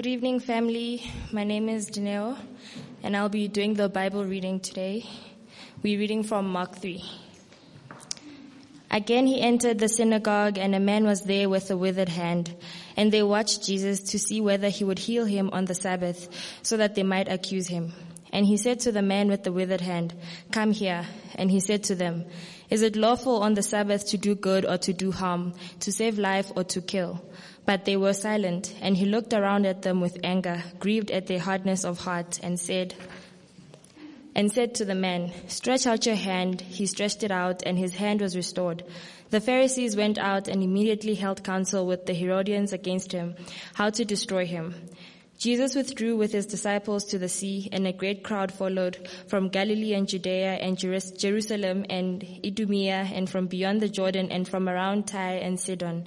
[0.00, 1.02] Good evening, family.
[1.30, 2.38] My name is Janelle,
[3.02, 5.04] and I'll be doing the Bible reading today.
[5.82, 7.04] We're reading from Mark 3.
[8.90, 12.56] Again he entered the synagogue, and a man was there with a withered hand.
[12.96, 16.30] And they watched Jesus to see whether he would heal him on the Sabbath,
[16.62, 17.92] so that they might accuse him.
[18.32, 20.14] And he said to the man with the withered hand,
[20.50, 21.04] Come here.
[21.34, 22.24] And he said to them,
[22.70, 26.18] Is it lawful on the Sabbath to do good or to do harm, to save
[26.18, 27.22] life or to kill?
[27.66, 31.38] But they were silent, and he looked around at them with anger, grieved at their
[31.38, 32.94] hardness of heart, and said,
[34.34, 36.60] and said to the man, stretch out your hand.
[36.60, 38.84] He stretched it out and his hand was restored.
[39.30, 43.34] The Pharisees went out and immediately held counsel with the Herodians against him,
[43.74, 44.74] how to destroy him.
[45.38, 49.94] Jesus withdrew with his disciples to the sea and a great crowd followed from Galilee
[49.94, 55.38] and Judea and Jerusalem and Idumea and from beyond the Jordan and from around Tyre
[55.38, 56.06] and Sidon.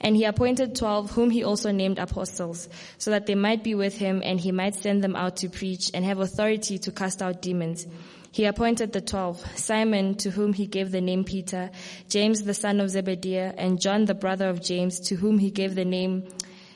[0.00, 3.96] And he appointed twelve, whom he also named apostles, so that they might be with
[3.96, 7.42] him and he might send them out to preach and have authority to cast out
[7.42, 7.86] demons.
[8.30, 11.70] He appointed the twelve, Simon, to whom he gave the name Peter,
[12.10, 15.74] James the son of Zebedee, and John the brother of James, to whom he gave
[15.74, 16.28] the name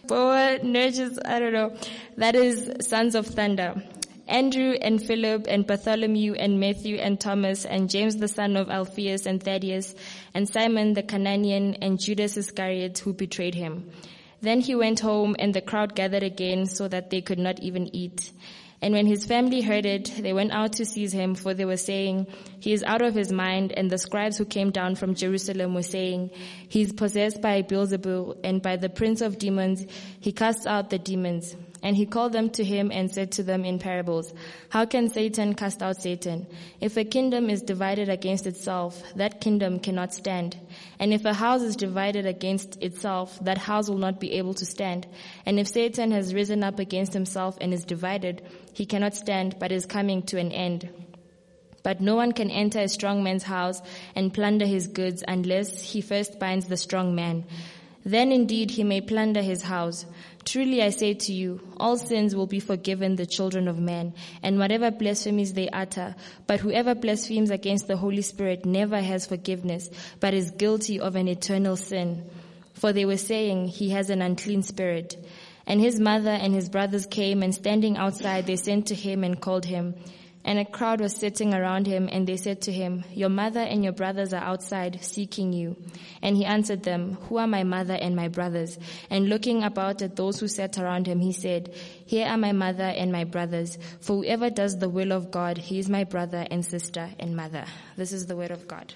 [0.07, 1.77] Boanerges, I don't know,
[2.17, 3.83] that is sons of thunder.
[4.31, 9.27] Andrew and Philip and Bartholomew and Matthew and Thomas and James the son of Alphaeus
[9.27, 9.97] and Thaddeus
[10.33, 13.91] and Simon the Cananaean and Judas Iscariot who betrayed him.
[14.41, 17.95] Then he went home and the crowd gathered again so that they could not even
[17.95, 18.31] eat.
[18.81, 21.77] And when his family heard it, they went out to seize him, for they were
[21.77, 22.27] saying,
[22.61, 23.73] He is out of his mind.
[23.73, 26.31] And the scribes who came down from Jerusalem were saying,
[26.71, 29.85] He is possessed by Beelzebul, and by the prince of demons
[30.21, 31.57] he casts out the demons.
[31.83, 34.35] And he called them to him and said to them in parables,
[34.69, 36.47] How can Satan cast out Satan?
[36.81, 40.59] If a kingdom is divided against itself, that kingdom cannot stand.
[40.99, 44.67] And if a house is divided against itself, that house will not be able to
[44.67, 45.07] stand.
[45.47, 48.43] And if Satan has risen up against himself and is divided,
[48.75, 50.91] he cannot stand, but is coming to an end.
[51.83, 53.81] But no one can enter a strong man's house
[54.15, 57.47] and plunder his goods unless he first binds the strong man.
[58.05, 60.07] Then indeed he may plunder his house.
[60.45, 64.59] Truly I say to you, all sins will be forgiven the children of men, and
[64.59, 66.15] whatever blasphemies they utter.
[66.47, 71.29] But whoever blasphemes against the Holy Spirit never has forgiveness, but is guilty of an
[71.29, 72.25] eternal sin.
[72.73, 75.17] For they were saying, he has an unclean spirit.
[75.67, 79.39] And his mother and his brothers came, and standing outside, they sent to him and
[79.39, 79.95] called him.
[80.45, 83.85] And a crowd was sitting around him, and they said to him, Your mother and
[83.85, 85.77] your brothers are outside seeking you.
[86.23, 88.79] And he answered them, Who are my mother and my brothers?
[89.11, 91.75] And looking about at those who sat around him, he said,
[92.07, 93.79] Here are my mother and my brothers.
[94.01, 97.67] For whoever does the will of God, he is my brother and sister and mother.
[97.97, 98.95] This is the word of God.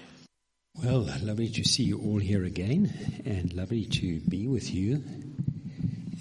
[0.83, 5.03] Well, lovely to see you all here again, and lovely to be with you.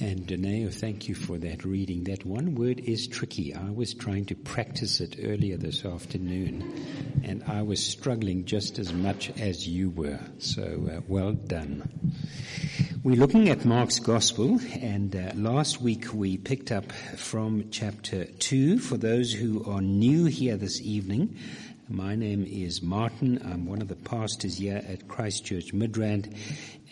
[0.00, 2.04] And Danae, thank you for that reading.
[2.04, 3.54] That one word is tricky.
[3.54, 6.84] I was trying to practice it earlier this afternoon,
[7.22, 10.18] and I was struggling just as much as you were.
[10.38, 11.88] So uh, well done.
[13.04, 18.80] We're looking at Mark's Gospel, and uh, last week we picked up from chapter 2.
[18.80, 21.36] For those who are new here this evening,
[21.88, 23.40] my name is Martin.
[23.44, 26.34] I'm one of the pastors here at Christchurch Midrand,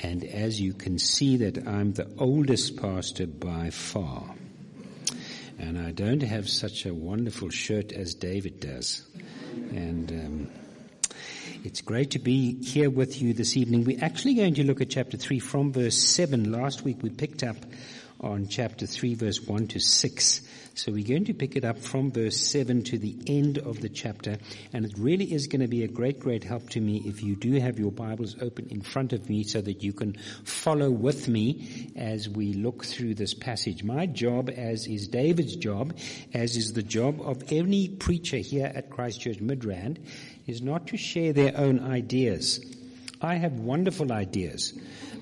[0.03, 4.35] and as you can see that I'm the oldest pastor by far.
[5.59, 9.07] And I don't have such a wonderful shirt as David does.
[9.71, 10.51] And um,
[11.65, 13.85] it's great to be here with you this evening.
[13.85, 16.53] We're actually going to look at chapter 3 from verse 7.
[16.53, 17.57] Last week we picked up
[18.23, 20.41] on chapter 3 verse 1 to 6.
[20.75, 23.91] So we're going to pick it up from verse 7 to the end of the
[23.91, 24.39] chapter.
[24.73, 27.37] And it really is going to be a great, great help to me if you
[27.37, 31.29] do have your Bibles open in front of me so that you can follow with
[31.29, 33.85] me as we look through this passage.
[33.85, 35.95] My job, as is David's job,
[36.33, 39.99] as is the job of any preacher here at Christchurch Midrand,
[40.47, 42.65] is not to share their own ideas.
[43.21, 44.73] I have wonderful ideas,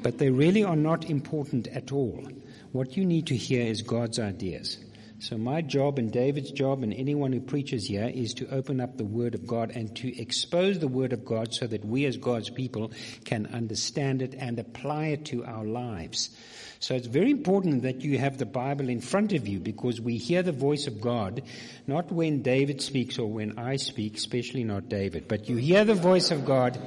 [0.02, 2.26] but they really are not important at all.
[2.72, 4.78] What you need to hear is God's ideas.
[5.18, 8.96] So my job and David's job and anyone who preaches here is to open up
[8.96, 12.16] the Word of God and to expose the Word of God so that we as
[12.16, 12.92] God's people
[13.24, 16.30] can understand it and apply it to our lives.
[16.78, 20.16] So it's very important that you have the Bible in front of you because we
[20.16, 21.42] hear the voice of God,
[21.88, 25.94] not when David speaks or when I speak, especially not David, but you hear the
[25.94, 26.78] voice of God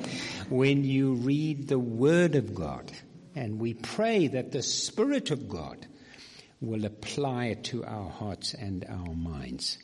[0.50, 2.92] when you read the Word of God.
[3.36, 5.88] And we pray that the Spirit of God
[6.62, 9.78] will apply it to our hearts and our minds.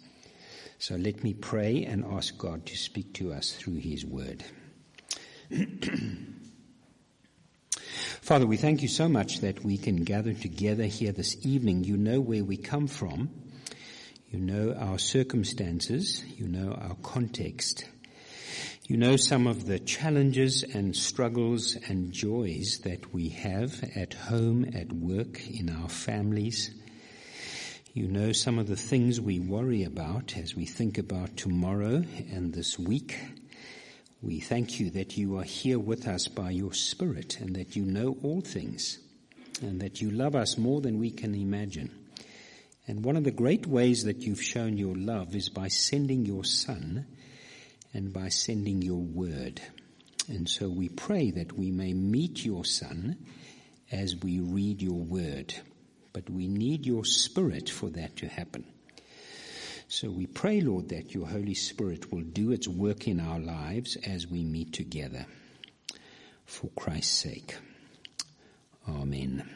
[0.78, 4.44] So let me pray and ask God to speak to us through His Word.
[8.22, 11.84] Father, we thank you so much that we can gather together here this evening.
[11.84, 13.30] You know where we come from.
[14.30, 16.24] You know our circumstances.
[16.38, 17.86] You know our context.
[18.90, 24.66] You know some of the challenges and struggles and joys that we have at home,
[24.74, 26.72] at work, in our families.
[27.94, 32.52] You know some of the things we worry about as we think about tomorrow and
[32.52, 33.16] this week.
[34.24, 37.86] We thank you that you are here with us by your Spirit and that you
[37.86, 38.98] know all things
[39.62, 41.92] and that you love us more than we can imagine.
[42.88, 46.44] And one of the great ways that you've shown your love is by sending your
[46.44, 47.06] Son
[47.94, 49.62] and by sending your word.
[50.28, 53.18] And so we pray that we may meet your Son
[53.92, 55.54] as we read your word.
[56.14, 58.66] But we need your Spirit for that to happen.
[59.88, 63.96] So we pray, Lord, that your Holy Spirit will do its work in our lives
[63.96, 65.26] as we meet together.
[66.46, 67.56] For Christ's sake.
[68.88, 69.50] Amen.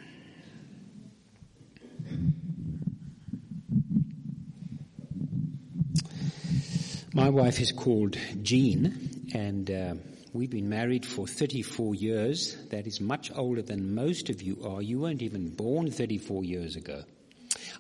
[7.15, 9.93] My wife is called Jean, and uh,
[10.33, 12.57] we've been married for 34 years.
[12.71, 14.81] That is much older than most of you are.
[14.81, 17.03] You weren't even born 34 years ago.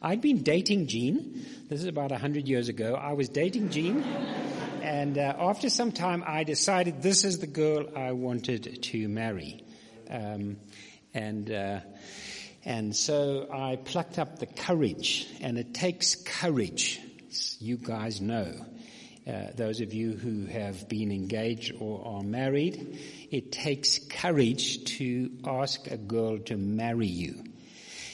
[0.03, 1.43] I'd been dating Jean.
[1.67, 2.93] This is about 100 years ago.
[2.93, 4.03] I was dating Jean.
[4.83, 9.63] And uh, after some time, I decided this is the girl I wanted to marry.
[10.11, 10.57] Um,
[11.15, 11.79] and, uh,
[12.65, 17.01] and so I plucked up the courage, and it takes courage.
[17.59, 18.53] You guys know
[19.27, 22.99] uh, those of you who have been engaged or are married,
[23.31, 27.43] it takes courage to ask a girl to marry you.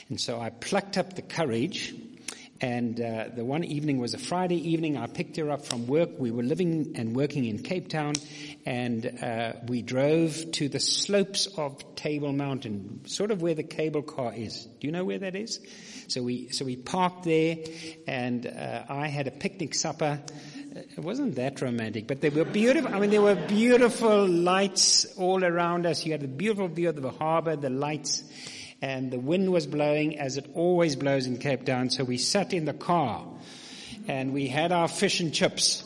[0.08, 1.94] And so I plucked up the courage
[2.60, 4.98] and uh, the one evening was a Friday evening.
[4.98, 6.10] I picked her up from work.
[6.18, 8.14] We were living and working in Cape Town,
[8.66, 14.02] and uh, we drove to the slopes of Table Mountain, sort of where the cable
[14.02, 14.66] car is.
[14.78, 15.60] Do you know where that is?
[16.08, 17.56] So we so we parked there,
[18.06, 20.20] and uh, I had a picnic supper
[20.72, 22.94] it wasn't that romantic, but they were beautiful.
[22.94, 26.04] I mean, there were beautiful lights all around us.
[26.04, 28.22] You had a beautiful view of the harbor, the lights,
[28.80, 31.90] and the wind was blowing as it always blows in Cape Town.
[31.90, 33.26] So we sat in the car
[34.06, 35.84] and we had our fish and chips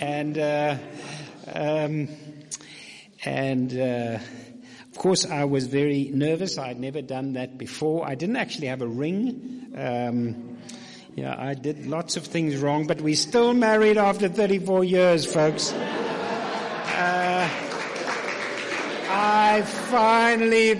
[0.00, 0.76] and, uh,
[1.52, 2.08] um,
[3.24, 4.18] and, uh,
[4.90, 6.58] of course, I was very nervous.
[6.58, 8.06] I'd never done that before.
[8.06, 9.72] I didn't actually have a ring.
[9.76, 10.58] Um,
[11.16, 15.72] yeah, I did lots of things wrong, but we still married after 34 years, folks.
[15.72, 17.48] Uh,
[19.08, 20.74] I finally,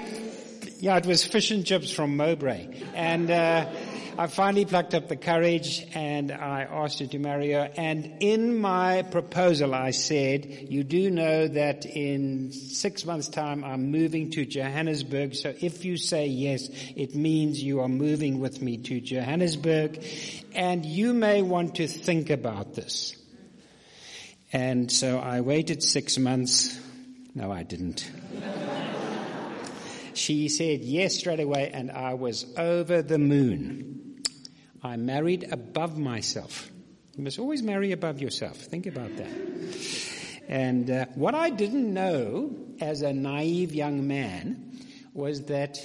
[0.87, 2.69] yeah, it was fish and chips from Mowbray.
[2.95, 3.69] And, uh,
[4.17, 7.69] I finally plucked up the courage and I asked her to marry her.
[7.77, 13.91] And in my proposal, I said, you do know that in six months time, I'm
[13.91, 15.35] moving to Johannesburg.
[15.35, 20.03] So if you say yes, it means you are moving with me to Johannesburg
[20.55, 23.17] and you may want to think about this.
[24.53, 26.79] And so I waited six months.
[27.35, 28.09] No, I didn't.
[30.17, 34.23] She said yes straight away and I was over the moon.
[34.83, 36.71] I married above myself.
[37.17, 38.57] You must always marry above yourself.
[38.57, 39.31] Think about that.
[40.49, 44.79] And uh, what I didn't know as a naive young man
[45.13, 45.79] was that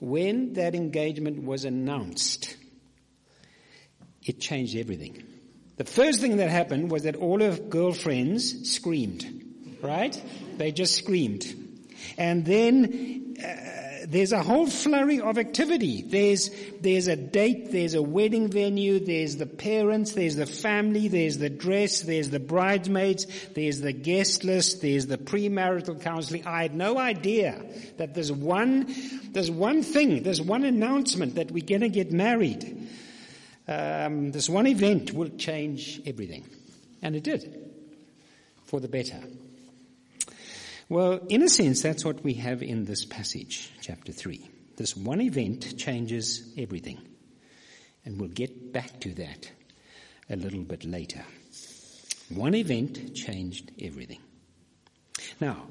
[0.00, 2.56] when that engagement was announced,
[4.22, 5.22] it changed everything.
[5.76, 9.26] The first thing that happened was that all her girlfriends screamed,
[9.82, 10.20] right?
[10.56, 11.46] They just screamed.
[12.18, 16.02] And then uh, there's a whole flurry of activity.
[16.02, 21.38] There's, there's a date, there's a wedding venue, there's the parents, there's the family, there's
[21.38, 26.46] the dress, there's the bridesmaids, there's the guest list, there's the premarital counseling.
[26.46, 27.62] I had no idea
[27.98, 28.92] that there's one,
[29.32, 32.88] there's one thing, there's one announcement that we're gonna get married.
[33.68, 36.44] Um, this one event will change everything.
[37.02, 37.70] And it did.
[38.64, 39.20] For the better.
[40.90, 44.50] Well, in a sense, that's what we have in this passage, chapter 3.
[44.76, 46.98] This one event changes everything.
[48.04, 49.52] And we'll get back to that
[50.28, 51.24] a little bit later.
[52.30, 54.18] One event changed everything.
[55.40, 55.68] Now,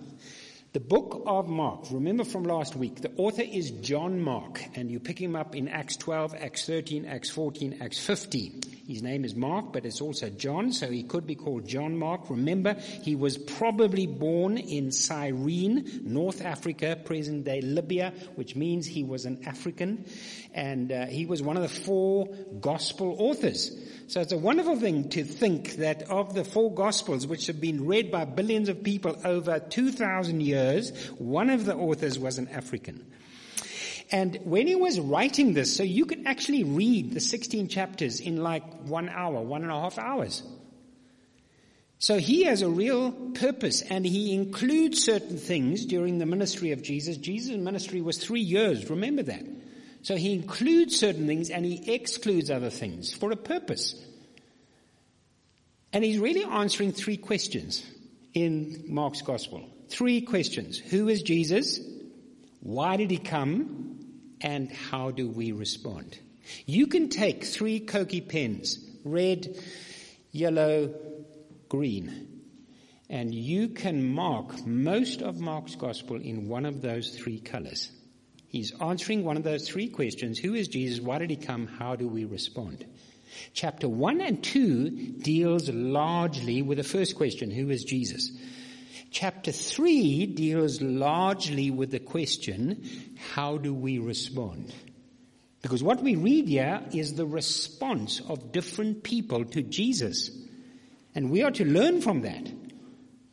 [0.72, 5.00] the book of Mark, remember from last week, the author is John Mark, and you
[5.00, 8.62] pick him up in Acts 12, Acts 13, Acts 14, Acts 15.
[8.88, 12.30] His name is Mark, but it's also John, so he could be called John Mark.
[12.30, 19.04] Remember, he was probably born in Cyrene, North Africa, present day Libya, which means he
[19.04, 20.06] was an African,
[20.54, 22.28] and uh, he was one of the four
[22.60, 23.76] gospel authors.
[24.08, 27.86] So it's a wonderful thing to think that of the four gospels, which have been
[27.86, 30.59] read by billions of people over 2,000 years,
[31.18, 33.06] one of the authors was an African.
[34.12, 38.38] And when he was writing this, so you could actually read the 16 chapters in
[38.38, 40.42] like one hour, one and a half hours.
[42.00, 46.82] So he has a real purpose and he includes certain things during the ministry of
[46.82, 47.18] Jesus.
[47.18, 49.44] Jesus' ministry was three years, remember that.
[50.02, 53.96] So he includes certain things and he excludes other things for a purpose.
[55.92, 57.86] And he's really answering three questions
[58.34, 59.70] in Mark's gospel.
[59.90, 60.78] Three questions.
[60.78, 61.80] Who is Jesus?
[62.62, 64.00] Why did he come?
[64.42, 66.18] And how do we respond?
[66.66, 69.58] You can take three Koki pens, red,
[70.32, 70.94] yellow,
[71.68, 72.42] green,
[73.10, 77.92] and you can mark most of Mark's gospel in one of those three colors.
[78.48, 80.40] He's answering one of those three questions.
[80.40, 81.00] Who is Jesus?
[81.00, 81.68] Why did he come?
[81.68, 82.86] How do we respond?
[83.54, 84.90] Chapter 1 and 2
[85.22, 88.32] deals largely with the first question, who is Jesus?
[89.12, 92.84] Chapter 3 deals largely with the question,
[93.34, 94.74] how do we respond?
[95.62, 100.30] Because what we read here is the response of different people to Jesus.
[101.16, 102.50] And we are to learn from that.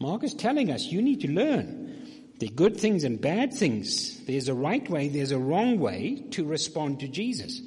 [0.00, 2.32] Mark is telling us, you need to learn.
[2.38, 4.24] There are good things and bad things.
[4.24, 7.60] There's a right way, there's a wrong way to respond to Jesus.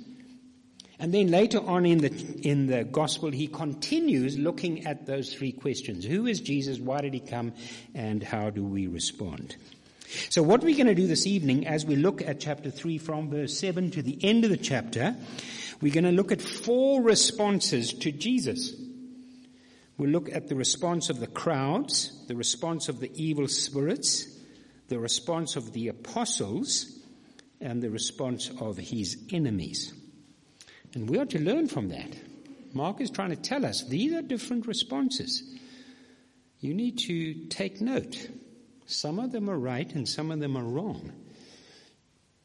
[0.99, 5.53] And then later on in the, in the gospel, he continues looking at those three
[5.53, 6.03] questions.
[6.03, 6.77] Who is Jesus?
[6.77, 7.53] Why did he come?
[7.95, 9.55] And how do we respond?
[10.29, 13.29] So what we're going to do this evening as we look at chapter 3 from
[13.29, 15.15] verse 7 to the end of the chapter,
[15.81, 18.73] we're going to look at four responses to Jesus.
[19.97, 24.27] We'll look at the response of the crowds, the response of the evil spirits,
[24.87, 26.99] the response of the apostles,
[27.61, 29.93] and the response of his enemies.
[30.93, 32.15] And we are to learn from that.
[32.73, 35.43] Mark is trying to tell us these are different responses.
[36.59, 38.29] You need to take note.
[38.85, 41.11] Some of them are right and some of them are wrong.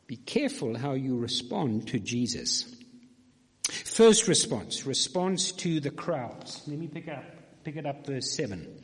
[0.07, 2.75] Be careful how you respond to Jesus.
[3.71, 6.63] First response, response to the crowds.
[6.67, 7.25] Let me pick up,
[7.65, 8.84] pick it up verse 7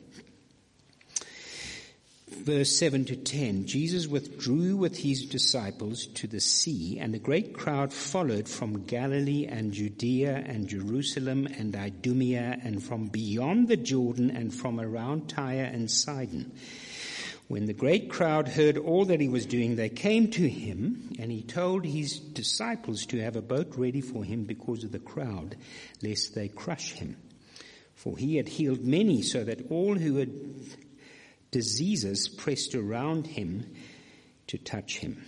[2.31, 7.53] verse 7 to 10, Jesus withdrew with his disciples to the sea and a great
[7.53, 14.31] crowd followed from Galilee and Judea and Jerusalem and Idumea and from beyond the Jordan
[14.31, 16.51] and from around Tyre and Sidon.
[17.47, 21.29] When the great crowd heard all that he was doing, they came to him and
[21.29, 25.57] he told his disciples to have a boat ready for him because of the crowd,
[26.01, 27.17] lest they crush him.
[27.93, 30.31] For he had healed many so that all who had
[31.51, 33.65] diseases pressed around him
[34.47, 35.23] to touch him.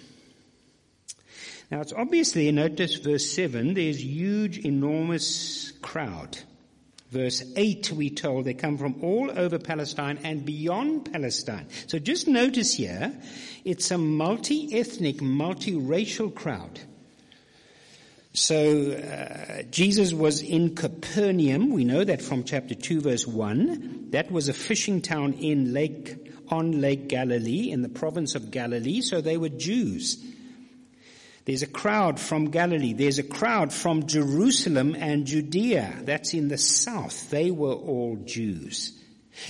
[1.69, 6.37] Now it's obviously, notice verse 7, there's huge, enormous crowd.
[7.11, 11.67] Verse 8, we told they come from all over Palestine and beyond Palestine.
[11.87, 13.13] So just notice here,
[13.63, 16.79] it's a multi-ethnic, multi-racial crowd.
[18.33, 21.69] So uh, Jesus was in Capernaum.
[21.69, 24.09] We know that from chapter 2 verse 1.
[24.09, 29.01] That was a fishing town in Lake, on Lake Galilee, in the province of Galilee.
[29.01, 30.23] So they were Jews.
[31.45, 32.93] There's a crowd from Galilee.
[32.93, 36.01] There's a crowd from Jerusalem and Judea.
[36.03, 37.29] That's in the south.
[37.29, 38.97] They were all Jews.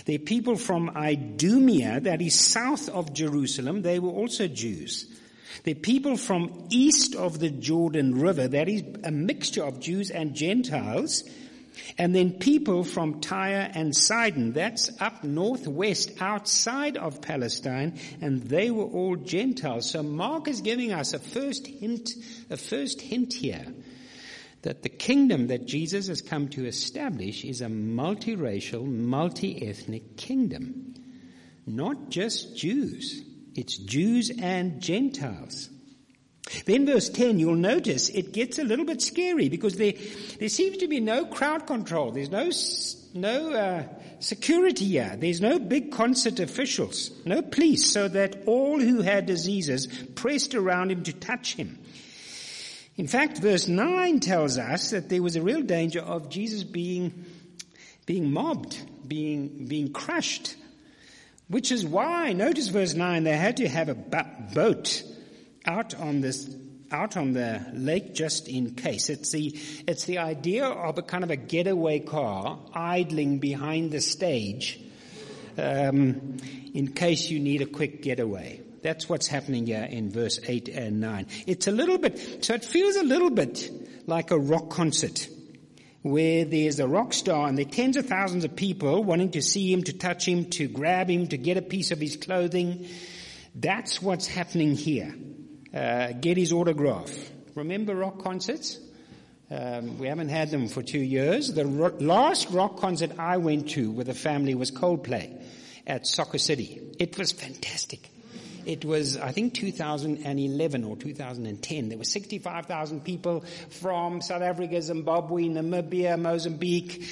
[0.06, 3.82] There are people from Idumea, that is south of Jerusalem.
[3.82, 5.06] They were also Jews.
[5.64, 10.34] The people from east of the Jordan River, that is a mixture of Jews and
[10.34, 11.24] Gentiles,
[11.98, 18.72] and then people from Tyre and Sidon, that's up northwest outside of Palestine, and they
[18.72, 19.90] were all Gentiles.
[19.90, 22.12] So Mark is giving us a first hint,
[22.50, 23.66] a first hint here
[24.64, 30.94] that the kingdom that Jesus has come to establish is a multiracial, multi-ethnic kingdom.
[31.66, 33.24] Not just Jews.
[33.56, 35.70] It's Jews and Gentiles.
[36.66, 39.94] Then verse 10, you'll notice it gets a little bit scary because there,
[40.40, 42.12] there seems to be no crowd control.
[42.12, 42.52] There's no,
[43.14, 43.84] no uh,
[44.20, 45.16] security here.
[45.18, 50.92] There's no big concert officials, no police, so that all who had diseases pressed around
[50.92, 51.80] him to touch him.
[52.96, 57.26] In fact, verse 9 tells us that there was a real danger of Jesus being,
[58.06, 60.56] being mobbed, being, being crushed.
[61.54, 65.04] Which is why, notice verse 9, they had to have a boat
[65.68, 66.50] out on this,
[66.92, 69.08] out on the lake just in case.
[69.12, 69.56] It's the,
[69.88, 74.82] it's the idea of a kind of a getaway car idling behind the stage,
[75.60, 76.38] um,
[76.74, 78.60] in case you need a quick getaway.
[78.82, 81.28] That's what's happening here in verse 8 and 9.
[81.46, 83.70] It's a little bit, so it feels a little bit
[84.08, 85.28] like a rock concert
[86.04, 89.42] where there's a rock star and there are tens of thousands of people wanting to
[89.42, 92.88] see him, to touch him, to grab him, to get a piece of his clothing.
[93.56, 95.16] That's what's happening here.
[95.74, 97.12] Uh, get his autograph.
[97.56, 98.80] Remember rock concerts?
[99.50, 101.54] Um, we haven't had them for two years.
[101.54, 105.42] The ro- last rock concert I went to with a family was Coldplay
[105.88, 106.82] at Soccer City.
[107.00, 108.10] It was fantastic.
[108.66, 111.90] It was, I think, 2011 or 2010.
[111.90, 117.06] There were 65,000 people from South Africa, Zimbabwe, Namibia, Mozambique,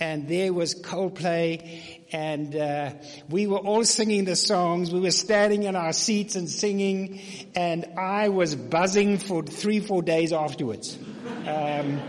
[0.00, 2.92] and there was Coldplay, and uh,
[3.28, 4.92] we were all singing the songs.
[4.92, 7.20] We were standing in our seats and singing,
[7.54, 10.98] and I was buzzing for three, four days afterwards.
[11.46, 12.00] Um,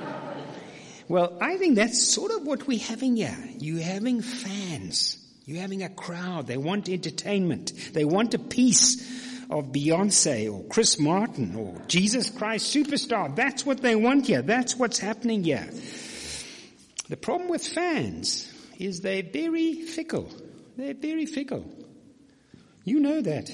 [1.08, 3.38] well, I think that's sort of what we're having here.
[3.58, 5.19] You're having fans
[5.50, 6.46] you're having a crowd.
[6.46, 7.74] They want entertainment.
[7.94, 9.01] They want a piece
[9.50, 13.36] of Beyonce or Chris Martin or Jesus Christ Superstar.
[13.36, 14.44] That's what they want here.
[14.44, 15.68] That's what's happening here.
[17.10, 20.29] The problem with fans is they're very fickle.
[20.77, 21.65] They're very fickle.
[22.84, 23.50] You know that.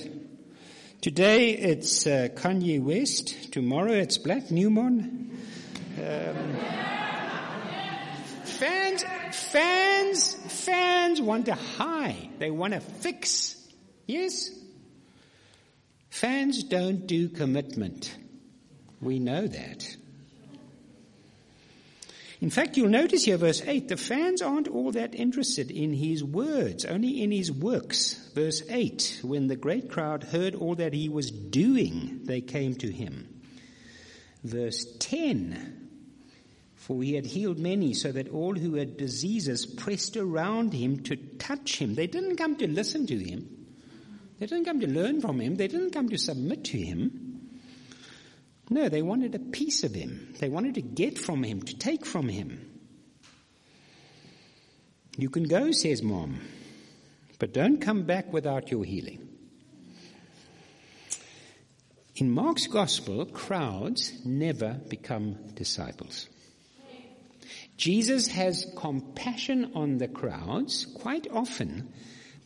[0.99, 3.53] Today it's uh, Kanye West.
[3.53, 5.31] Tomorrow it's Black Newman.
[5.97, 6.94] Um,
[8.57, 10.35] fans, fans,
[10.65, 12.29] fans want to hide.
[12.39, 13.55] They want to fix.
[14.07, 14.49] Yes?
[16.09, 18.15] Fans don't do commitment.
[19.01, 19.97] We know that.
[22.41, 26.23] In fact, you'll notice here, verse 8, the fans aren't all that interested in his
[26.23, 28.29] words, only in his works.
[28.33, 32.91] Verse 8, when the great crowd heard all that he was doing, they came to
[32.91, 33.41] him.
[34.43, 35.84] Verse 10,
[36.85, 41.15] for he had healed many, so that all who had diseases pressed around him to
[41.15, 41.95] touch him.
[41.95, 43.49] They didn't come to listen to him.
[44.37, 45.55] They didn't come to learn from him.
[45.55, 47.49] They didn't come to submit to him.
[48.69, 50.35] No, they wanted a piece of him.
[50.39, 52.79] They wanted to get from him, to take from him.
[55.17, 56.39] You can go, says mom,
[57.39, 59.27] but don't come back without your healing.
[62.17, 66.29] In Mark's gospel, crowds never become disciples.
[67.77, 71.91] Jesus has compassion on the crowds quite often,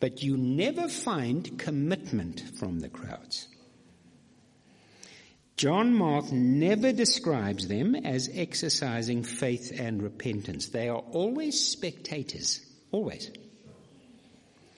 [0.00, 3.46] but you never find commitment from the crowds.
[5.56, 10.68] John Mark never describes them as exercising faith and repentance.
[10.68, 12.60] They are always spectators.
[12.92, 13.30] Always.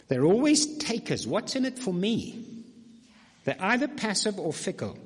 [0.08, 1.26] They're always takers.
[1.26, 2.64] What's in it for me?
[3.44, 4.98] They're either passive or fickle.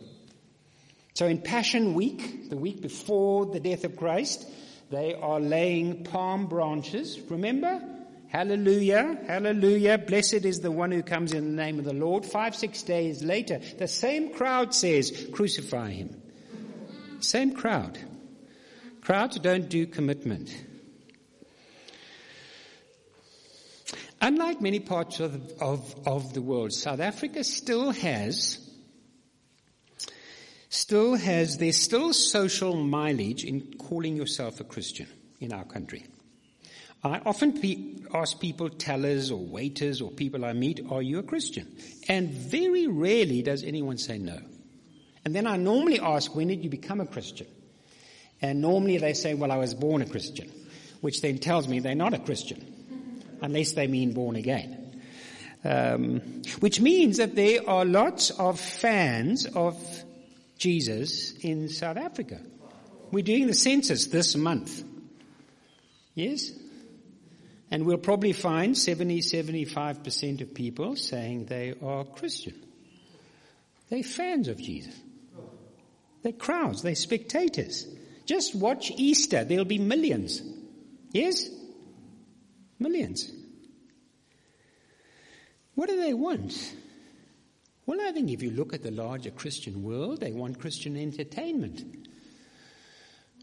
[1.15, 4.49] So in Passion Week, the week before the death of Christ,
[4.91, 7.19] they are laying palm branches.
[7.29, 7.83] Remember?
[8.29, 9.99] Hallelujah, hallelujah.
[9.99, 12.25] Blessed is the one who comes in the name of the Lord.
[12.25, 16.21] Five, six days later, the same crowd says, crucify him.
[17.21, 17.99] Same crowd.
[19.01, 20.55] Crowds don't do commitment.
[24.21, 28.66] Unlike many parts of, of, of the world, South Africa still has
[30.69, 35.07] still has, there's still social mileage in calling yourself a Christian
[35.41, 36.07] in our country.
[37.05, 41.23] I often pe- ask people, tellers or waiters or people I meet, are you a
[41.23, 41.77] Christian?
[42.09, 44.39] And very rarely does anyone say no.
[45.25, 47.47] And then I normally ask, when did you become a Christian?
[48.43, 50.51] And normally they say, well, I was born a Christian,
[51.01, 55.01] which then tells me they're not a Christian, unless they mean born again.
[55.65, 56.21] Um,
[56.61, 59.77] which means that there are lots of fans of
[60.59, 62.41] Jesus in South Africa.
[63.11, 64.83] We're doing the census this month.
[66.15, 66.51] Yes?
[67.71, 72.55] And we'll probably find 70, 75% of people saying they are Christian.
[73.89, 74.95] They're fans of Jesus.
[76.23, 77.87] They're crowds, they're spectators.
[78.25, 80.43] Just watch Easter, there'll be millions.
[81.13, 81.49] Yes?
[82.79, 83.31] Millions.
[85.77, 86.75] What do they want?
[87.87, 92.09] Well, I think if you look at the larger Christian world, they want Christian entertainment.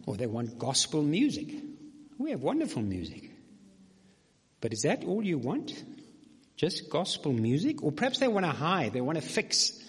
[0.06, 1.48] Or they want gospel music.
[2.18, 3.32] We have wonderful music.
[4.60, 5.84] But is that all you want?
[6.58, 7.82] Just gospel music?
[7.82, 9.82] Or perhaps they want to high, they want to fix,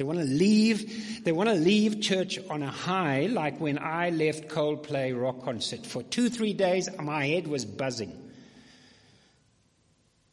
[0.00, 4.08] They want to leave, they want to leave church on a high, like when I
[4.08, 5.84] left Coldplay rock concert.
[5.84, 8.16] For two, three days, my head was buzzing.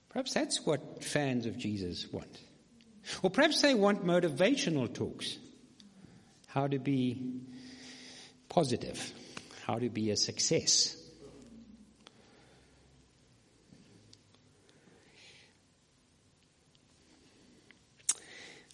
[0.08, 2.40] Perhaps that's what fans of Jesus want.
[3.22, 5.38] Or perhaps they want motivational talks.
[6.48, 7.42] How to be
[8.50, 9.14] positive.
[9.66, 10.96] How to be a success.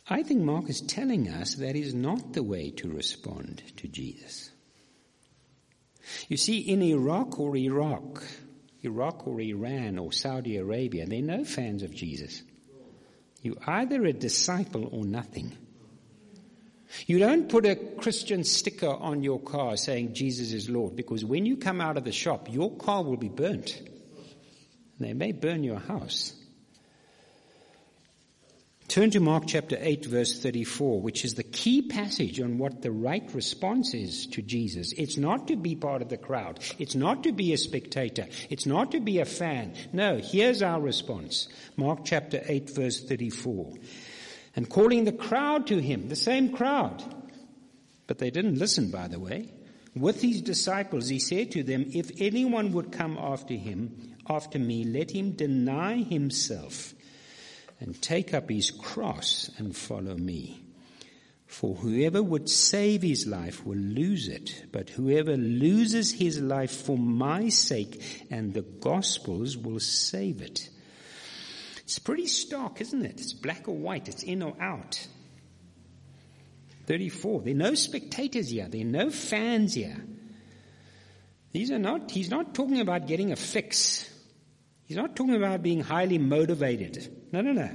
[0.08, 4.52] I think Mark is telling us that is not the way to respond to Jesus.
[6.28, 8.24] You see, in Iraq or Iraq,
[8.82, 12.43] Iraq or Iran or Saudi Arabia, they're no fans of Jesus.
[13.43, 15.56] You're either a disciple or nothing.
[17.06, 21.45] You don't put a Christian sticker on your car saying Jesus is Lord because when
[21.45, 23.82] you come out of the shop, your car will be burnt.
[24.99, 26.34] They may burn your house.
[28.93, 32.91] Turn to Mark chapter 8 verse 34, which is the key passage on what the
[32.91, 34.93] right response is to Jesus.
[34.95, 36.60] It's not to be part of the crowd.
[36.77, 38.27] It's not to be a spectator.
[38.51, 39.73] It's not to be a fan.
[39.93, 41.47] No, here's our response.
[41.75, 43.73] Mark chapter 8 verse 34.
[44.56, 47.03] And calling the crowd to him, the same crowd.
[48.06, 49.51] But they didn't listen, by the way.
[49.95, 54.84] With his disciples, he said to them, if anyone would come after him, after me,
[54.84, 56.92] let him deny himself
[57.84, 60.63] and take up his cross and follow me.
[61.46, 66.98] For whoever would save his life will lose it, but whoever loses his life for
[66.98, 70.69] my sake and the gospel's will save it.
[71.80, 73.19] It's pretty stark, isn't it?
[73.19, 75.06] It's black or white, it's in or out.
[76.88, 77.41] 34.
[77.41, 80.02] There are no spectators here, there are no fans here.
[81.52, 84.10] These are not, he's not talking about getting a fix.
[84.93, 87.27] He's not talking about being highly motivated.
[87.32, 87.67] No, no, no.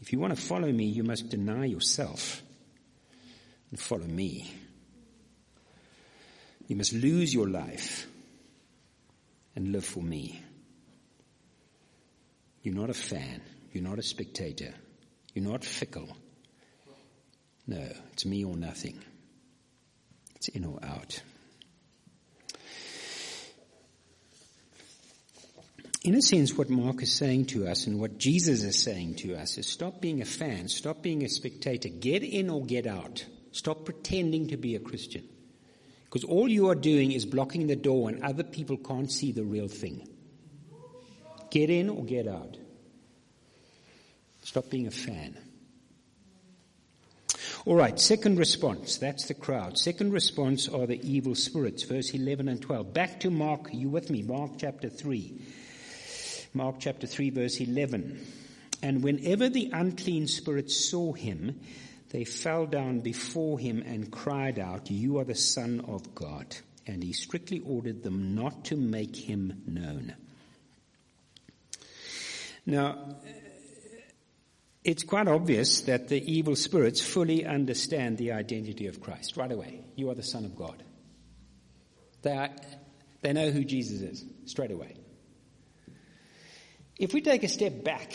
[0.00, 2.42] If you want to follow me, you must deny yourself
[3.68, 4.50] and follow me.
[6.68, 8.06] You must lose your life
[9.54, 10.42] and live for me.
[12.62, 13.42] You're not a fan.
[13.74, 14.72] You're not a spectator.
[15.34, 16.08] You're not fickle.
[17.66, 19.04] No, it's me or nothing.
[20.36, 21.20] It's in or out.
[26.04, 29.34] In a sense, what Mark is saying to us and what Jesus is saying to
[29.34, 33.24] us is stop being a fan, stop being a spectator, get in or get out.
[33.52, 35.26] Stop pretending to be a Christian.
[36.04, 39.44] Because all you are doing is blocking the door and other people can't see the
[39.44, 40.06] real thing.
[41.50, 42.58] Get in or get out.
[44.42, 45.38] Stop being a fan.
[47.64, 48.98] All right, second response.
[48.98, 49.78] That's the crowd.
[49.78, 51.84] Second response are the evil spirits.
[51.84, 52.92] Verse 11 and 12.
[52.92, 53.70] Back to Mark.
[53.72, 54.22] You with me?
[54.22, 55.40] Mark chapter 3.
[56.54, 58.24] Mark chapter 3 verse 11.
[58.80, 61.60] And whenever the unclean spirits saw him,
[62.10, 66.56] they fell down before him and cried out, You are the Son of God.
[66.86, 70.14] And he strictly ordered them not to make him known.
[72.66, 73.16] Now,
[74.84, 79.80] it's quite obvious that the evil spirits fully understand the identity of Christ right away.
[79.96, 80.82] You are the Son of God.
[82.22, 82.50] They, are,
[83.22, 84.94] they know who Jesus is straight away.
[86.98, 88.14] If we take a step back,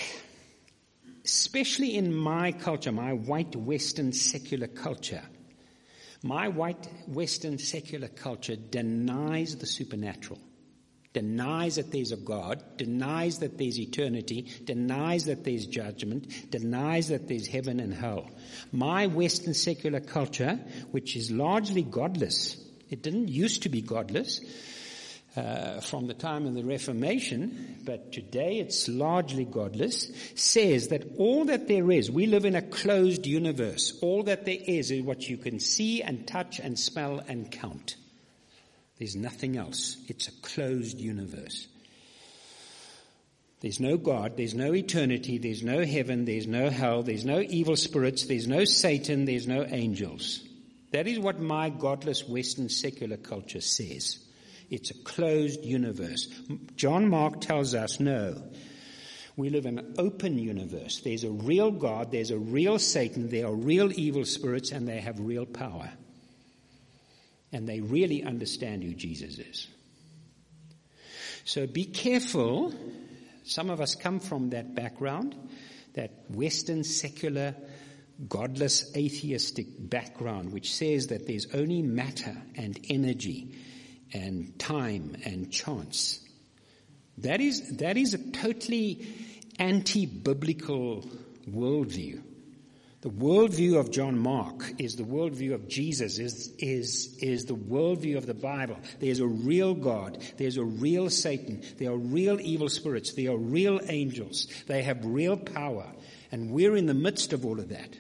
[1.26, 5.22] especially in my culture, my white Western secular culture,
[6.24, 10.40] my white Western secular culture denies the supernatural,
[11.12, 17.28] denies that there's a God, denies that there's eternity, denies that there's judgment, denies that
[17.28, 18.30] there's heaven and hell.
[18.72, 20.58] My Western secular culture,
[20.92, 22.56] which is largely godless,
[22.90, 24.40] it didn't used to be godless,
[25.36, 31.46] uh, from the time of the Reformation, but today it's largely godless, says that all
[31.46, 33.98] that there is, we live in a closed universe.
[34.02, 37.96] All that there is is what you can see and touch and smell and count.
[38.98, 39.98] There's nothing else.
[40.08, 41.68] It's a closed universe.
[43.62, 47.76] There's no God, there's no eternity, there's no heaven, there's no hell, there's no evil
[47.76, 50.42] spirits, there's no Satan, there's no angels.
[50.92, 54.18] That is what my godless Western secular culture says.
[54.70, 56.28] It's a closed universe.
[56.76, 58.42] John Mark tells us no.
[59.36, 61.00] We live in an open universe.
[61.00, 65.00] There's a real God, there's a real Satan, there are real evil spirits, and they
[65.00, 65.90] have real power.
[67.52, 69.68] And they really understand who Jesus is.
[71.46, 72.74] So be careful.
[73.44, 75.36] Some of us come from that background,
[75.94, 77.56] that Western secular,
[78.28, 83.56] godless, atheistic background, which says that there's only matter and energy
[84.14, 86.20] and time and chance.
[87.20, 89.08] That is, that is a totally
[89.60, 91.06] anti-biblical
[91.50, 92.24] worldview.
[93.02, 98.18] The worldview of John Mark is the worldview of Jesus, is, is, is the worldview
[98.18, 98.78] of the Bible.
[99.00, 100.22] There's a real God.
[100.36, 101.62] There's a real Satan.
[101.78, 103.14] There are real evil spirits.
[103.14, 104.48] There are real angels.
[104.68, 105.88] They have real power.
[106.32, 107.98] And we're in the midst of all of that.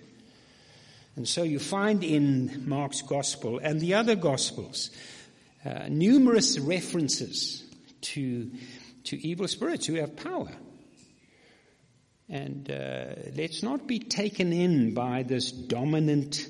[1.15, 4.89] And so you find in Mark's gospel and the other gospels
[5.65, 7.63] uh, numerous references
[8.01, 8.51] to,
[9.05, 10.51] to evil spirits who have power.
[12.29, 16.45] And uh, let's not be taken in by this dominant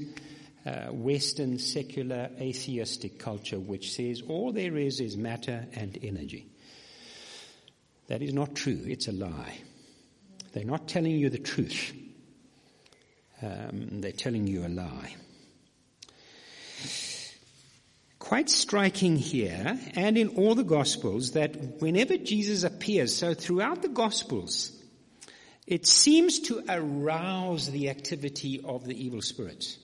[0.65, 6.47] uh, Western secular atheistic culture which says all there is is matter and energy.
[8.07, 8.83] That is not true.
[8.85, 9.57] It's a lie.
[10.53, 11.93] They're not telling you the truth.
[13.41, 15.15] Um, they're telling you a lie.
[18.19, 23.87] Quite striking here and in all the Gospels that whenever Jesus appears, so throughout the
[23.87, 24.71] Gospels,
[25.65, 29.77] it seems to arouse the activity of the evil spirits.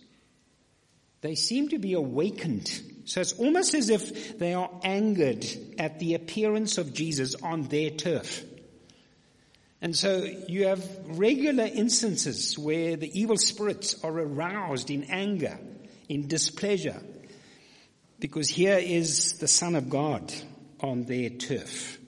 [1.22, 2.70] They seem to be awakened.
[3.06, 5.46] So it's almost as if they are angered
[5.80, 8.44] at the appearance of Jesus on their turf.
[9.82, 15.58] And so you have regular instances where the evil spirits are aroused in anger,
[16.10, 17.02] in displeasure,
[18.20, 20.34] because here is the Son of God
[20.80, 22.00] on their turf.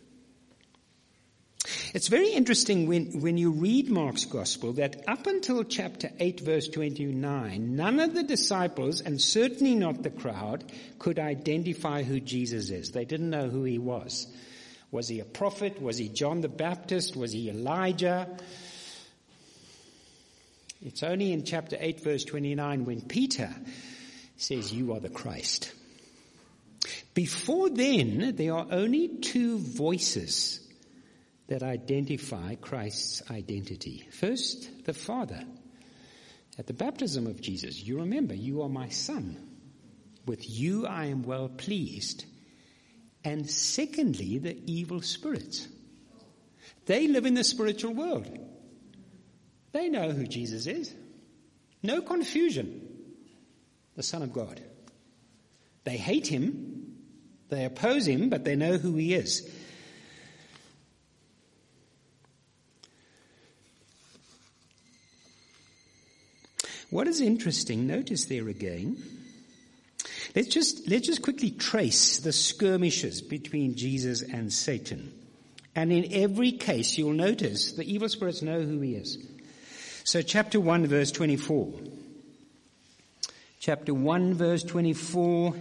[1.94, 6.68] It's very interesting when, when you read Mark's gospel that up until chapter 8 verse
[6.70, 12.92] 29, none of the disciples, and certainly not the crowd, could identify who Jesus is.
[12.92, 14.28] They didn't know who he was.
[14.92, 15.82] Was he a prophet?
[15.82, 17.18] Was he John the Baptist?
[17.18, 18.38] Was he Elijah?
[20.82, 23.54] It's only in chapter 8 verse 29 when Peter
[24.38, 25.74] says, you are the Christ.
[27.18, 30.60] Before then, there are only two voices
[31.48, 34.08] that identify Christ's identity.
[34.12, 35.44] First, the Father.
[36.60, 39.36] At the baptism of Jesus, you remember, you are my son.
[40.28, 42.24] With you I am well pleased.
[43.24, 45.68] And secondly, the evil spirits.
[46.86, 48.30] They live in the spiritual world.
[49.72, 50.94] They know who Jesus is.
[51.82, 52.88] No confusion.
[53.96, 54.62] The Son of God.
[55.84, 56.77] They hate him.
[57.50, 59.50] They oppose him, but they know who he is.
[66.90, 68.98] What is interesting, notice there again,
[70.36, 75.14] let's just, let's just quickly trace the skirmishes between Jesus and Satan.
[75.76, 79.18] And in every case, you'll notice the evil spirits know who he is.
[80.06, 81.74] So chapter 1 verse 24.
[83.60, 85.54] Chapter 1 verse 24.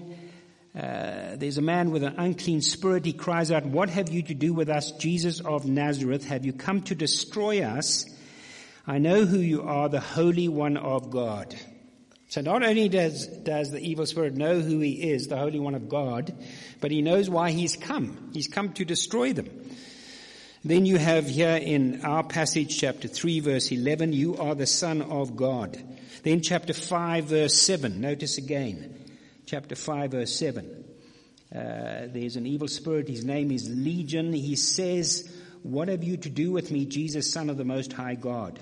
[0.77, 3.07] Uh, there's a man with an unclean spirit.
[3.07, 6.27] He cries out, what have you to do with us, Jesus of Nazareth?
[6.27, 8.05] Have you come to destroy us?
[8.87, 11.57] I know who you are, the Holy One of God.
[12.29, 15.75] So not only does, does the evil spirit know who he is, the Holy One
[15.75, 16.35] of God,
[16.83, 18.31] but he knows why he's come.
[18.35, 19.49] He's come to destroy them.
[20.63, 25.01] Then you have here in our passage, chapter 3 verse 11, you are the Son
[25.01, 25.83] of God.
[26.23, 29.06] Then chapter 5 verse 7, notice again,
[29.47, 30.85] chapter 5 verse 7.
[31.55, 34.33] Uh, there's an evil spirit, his name is Legion.
[34.33, 35.33] He says,
[35.63, 38.59] what have you to do with me, Jesus, Son of the Most High God?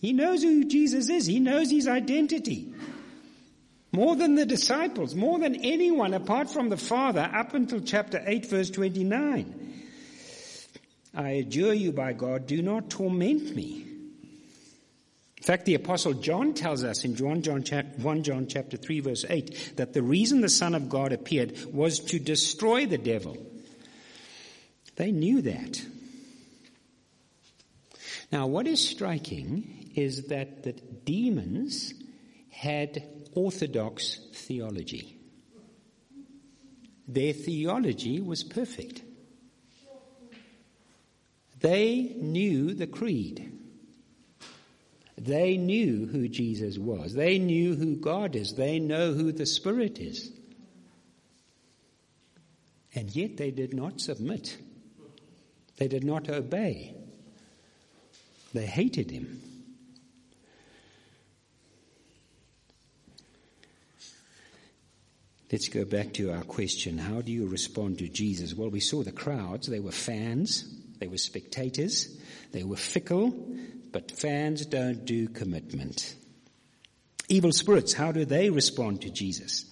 [0.00, 1.26] He knows who Jesus is.
[1.26, 2.74] He knows his identity.
[3.92, 8.46] More than the disciples, more than anyone apart from the Father up until chapter 8
[8.46, 9.84] verse 29.
[11.14, 13.86] I adjure you by God, do not torment me.
[15.46, 19.74] Fact, the apostle John tells us in 1 John, 1 John chapter 3 verse 8
[19.76, 23.36] that the reason the Son of God appeared was to destroy the devil.
[24.96, 25.80] They knew that.
[28.32, 31.94] Now what is striking is that the demons
[32.50, 35.16] had orthodox theology.
[37.06, 39.00] Their theology was perfect.
[41.60, 43.55] They knew the creed.
[45.26, 47.12] They knew who Jesus was.
[47.12, 48.54] They knew who God is.
[48.54, 50.30] They know who the Spirit is.
[52.94, 54.56] And yet they did not submit.
[55.78, 56.94] They did not obey.
[58.54, 59.42] They hated him.
[65.52, 66.98] Let's go back to our question.
[66.98, 68.54] How do you respond to Jesus?
[68.54, 69.66] Well, we saw the crowds.
[69.66, 70.64] They were fans.
[70.98, 72.16] They were spectators.
[72.52, 73.34] They were fickle,
[73.96, 76.16] but fans don't do commitment.
[77.30, 79.64] Evil spirits, how do they respond to Jesus?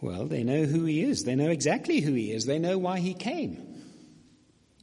[0.00, 1.24] Well, they know who he is.
[1.24, 2.46] They know exactly who he is.
[2.46, 3.60] They know why he came.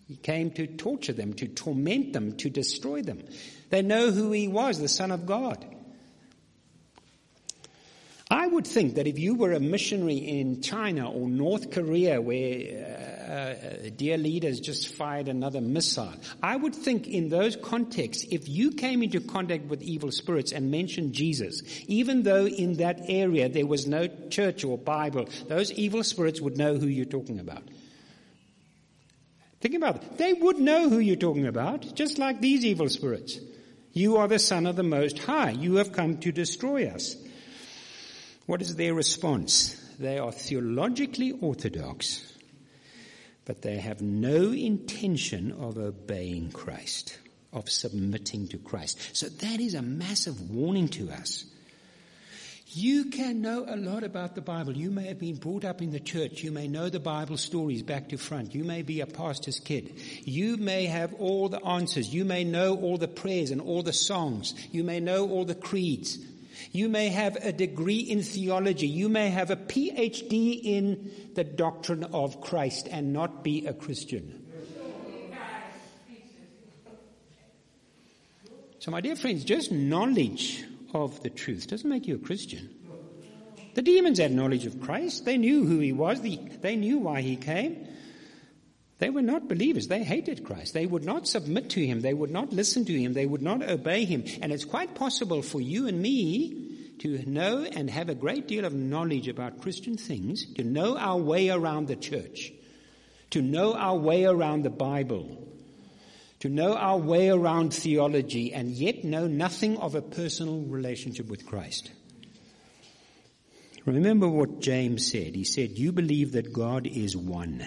[0.06, 3.24] He came to torture them, to torment them, to destroy them.
[3.70, 5.66] They know who he was, the Son of God.
[8.30, 13.18] I would think that if you were a missionary in China or North Korea where
[13.18, 13.56] uh, uh, uh,
[13.96, 16.12] dear leaders just fired another missile,
[16.42, 20.72] I would think in those contexts, if you came into contact with evil spirits and
[20.72, 26.04] mentioned Jesus, even though in that area there was no church or Bible, those evil
[26.04, 27.62] spirits would know who you're talking about.
[29.62, 30.18] Think about it.
[30.18, 33.40] They would know who you're talking about, just like these evil spirits.
[33.94, 35.52] You are the Son of the Most High.
[35.52, 37.16] You have come to destroy us.
[38.46, 39.76] What is their response?
[40.00, 42.34] They are theologically orthodox,
[43.50, 47.18] but they have no intention of obeying Christ,
[47.52, 49.00] of submitting to Christ.
[49.18, 51.46] So that is a massive warning to us.
[52.68, 54.78] You can know a lot about the Bible.
[54.78, 56.44] You may have been brought up in the church.
[56.44, 58.54] You may know the Bible stories back to front.
[58.54, 59.96] You may be a pastor's kid.
[60.22, 62.14] You may have all the answers.
[62.14, 64.54] You may know all the prayers and all the songs.
[64.72, 66.20] You may know all the creeds.
[66.72, 68.88] You may have a degree in theology.
[68.88, 74.46] You may have a PhD in the doctrine of Christ and not be a Christian.
[78.80, 82.70] So, my dear friends, just knowledge of the truth doesn't make you a Christian.
[83.74, 85.26] The demons had knowledge of Christ.
[85.26, 86.22] They knew who he was.
[86.22, 87.88] They knew why he came.
[89.00, 89.88] They were not believers.
[89.88, 90.74] They hated Christ.
[90.74, 92.02] They would not submit to him.
[92.02, 93.14] They would not listen to him.
[93.14, 94.26] They would not obey him.
[94.42, 98.66] And it's quite possible for you and me to know and have a great deal
[98.66, 102.52] of knowledge about Christian things, to know our way around the church,
[103.30, 105.48] to know our way around the Bible,
[106.42, 111.46] to know our way around theology, and yet know nothing of a personal relationship with
[111.46, 111.90] Christ.
[113.86, 115.36] Remember what James said.
[115.36, 117.66] He said, You believe that God is one.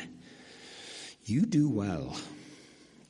[1.25, 2.17] You do well.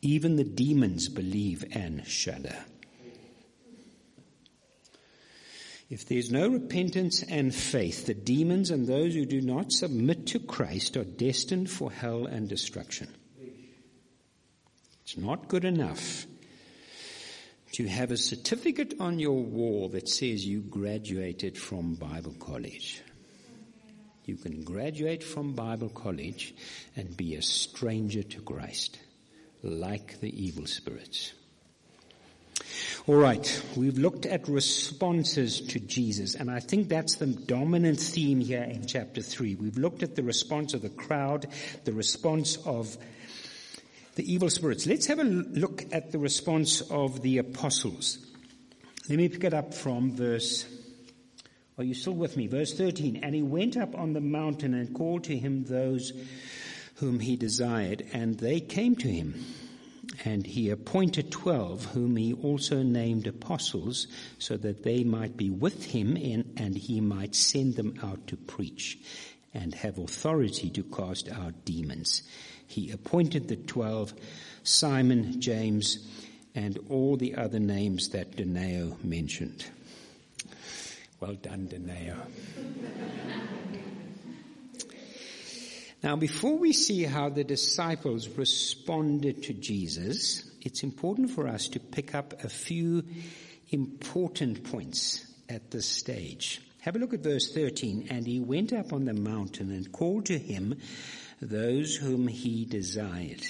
[0.01, 2.57] Even the demons believe and shudder.
[5.89, 10.39] If there's no repentance and faith, the demons and those who do not submit to
[10.39, 13.09] Christ are destined for hell and destruction.
[15.03, 16.27] It's not good enough
[17.73, 23.03] to have a certificate on your wall that says you graduated from Bible college.
[24.25, 26.55] You can graduate from Bible college
[26.97, 28.99] and be a stranger to Christ,
[29.63, 31.33] like the evil spirits.
[33.09, 38.41] All right, we've looked at responses to Jesus, and I think that's the dominant theme
[38.41, 39.57] here in chapter 3.
[39.57, 41.49] We've looked at the response of the crowd,
[41.85, 42.97] the response of
[44.15, 44.87] the evil spirits.
[44.87, 48.19] Let's have a look at the response of the apostles.
[49.09, 50.65] Let me pick it up from verse
[51.79, 52.47] are you still with me?
[52.47, 53.21] Verse 13.
[53.23, 56.13] And he went up on the mountain and called to him those
[56.97, 59.45] whom he desired, and they came to him.
[60.25, 64.07] And he appointed twelve, whom he also named apostles,
[64.39, 68.37] so that they might be with him in, and he might send them out to
[68.37, 68.99] preach
[69.55, 72.23] and have authority to cast out demons.
[72.67, 74.13] He appointed the twelve,
[74.63, 76.07] Simon, James,
[76.55, 79.65] and all the other names that Deneo mentioned.
[81.23, 82.17] Well done, Deneo.
[86.03, 91.79] now, before we see how the disciples responded to Jesus, it's important for us to
[91.79, 93.05] pick up a few
[93.71, 96.61] important points at this stage.
[96.81, 98.09] Have a look at verse 13.
[98.11, 100.75] And he went up on the mountain and called to him
[101.41, 103.47] those whom he desired.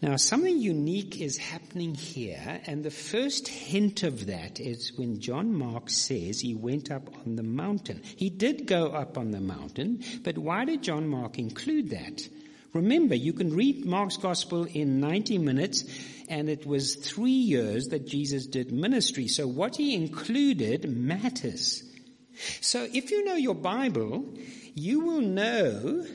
[0.00, 5.52] Now, something unique is happening here, and the first hint of that is when John
[5.52, 8.02] Mark says he went up on the mountain.
[8.04, 12.28] He did go up on the mountain, but why did John Mark include that?
[12.74, 15.84] Remember, you can read Mark's gospel in 90 minutes,
[16.28, 19.26] and it was three years that Jesus did ministry.
[19.26, 21.82] So what he included matters.
[22.60, 24.32] So if you know your Bible,
[24.74, 26.06] you will know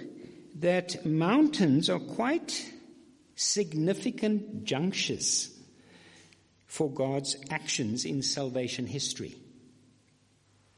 [0.59, 2.72] that mountains are quite
[3.35, 5.49] significant junctures
[6.65, 9.35] for God's actions in salvation history.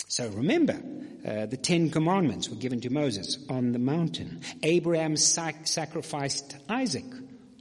[0.07, 0.81] So remember,
[1.25, 4.41] uh, the Ten Commandments were given to Moses on the mountain.
[4.63, 7.05] Abraham sac- sacrificed Isaac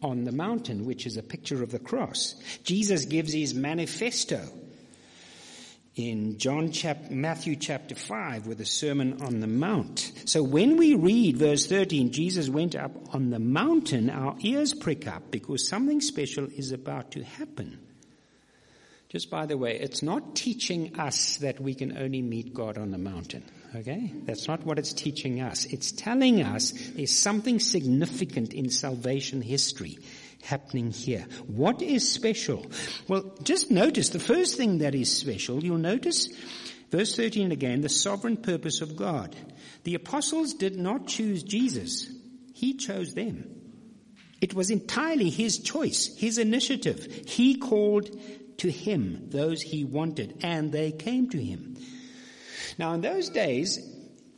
[0.02, 2.34] on the mountain, which is a picture of the cross.
[2.62, 4.46] Jesus gives his manifesto
[5.96, 10.12] in John chap- Matthew chapter 5 with the Sermon on the Mount.
[10.24, 15.06] So when we read verse 13, Jesus went up on the mountain, our ears prick
[15.06, 17.78] up because something special is about to happen.
[19.08, 22.90] Just by the way, it's not teaching us that we can only meet God on
[22.90, 23.44] the mountain.
[23.76, 24.12] Okay?
[24.24, 25.66] That's not what it's teaching us.
[25.66, 29.98] It's telling us there's something significant in salvation history
[30.44, 31.26] happening here.
[31.46, 32.66] What is special?
[33.08, 36.28] Well, just notice the first thing that is special, you'll notice
[36.90, 39.34] verse 13 again, the sovereign purpose of God.
[39.84, 42.08] The apostles did not choose Jesus.
[42.54, 43.50] He chose them.
[44.40, 47.24] It was entirely his choice, his initiative.
[47.26, 48.10] He called
[48.58, 51.76] to him those he wanted and they came to him.
[52.78, 53.78] Now in those days,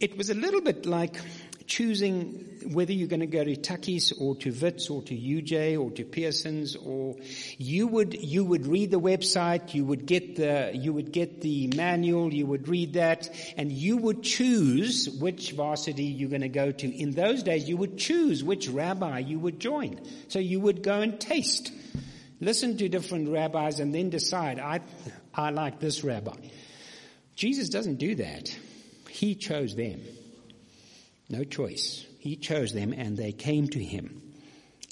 [0.00, 1.16] it was a little bit like
[1.66, 5.90] choosing whether you're going to go to Tukkies or to Wits or to UJ or
[5.92, 7.16] to Pearson's or
[7.58, 11.68] you would, you would read the website, you would get the, you would get the
[11.76, 16.72] manual, you would read that and you would choose which varsity you're going to go
[16.72, 16.88] to.
[16.88, 20.00] In those days, you would choose which rabbi you would join.
[20.28, 21.72] So you would go and taste.
[22.40, 24.80] Listen to different rabbis and then decide, I,
[25.34, 26.36] I like this rabbi.
[27.34, 28.56] Jesus doesn't do that.
[29.08, 30.00] He chose them.
[31.28, 32.06] No choice.
[32.18, 34.22] He chose them and they came to him.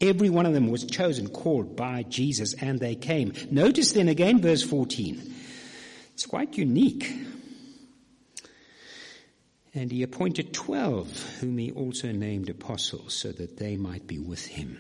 [0.01, 3.33] Every one of them was chosen, called by Jesus, and they came.
[3.51, 5.35] Notice then again verse 14.
[6.15, 7.13] It's quite unique.
[9.75, 11.11] And he appointed twelve,
[11.41, 14.79] whom he also named apostles, so that they might be with him.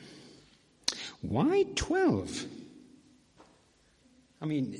[1.20, 2.44] Why twelve?
[4.40, 4.76] I mean,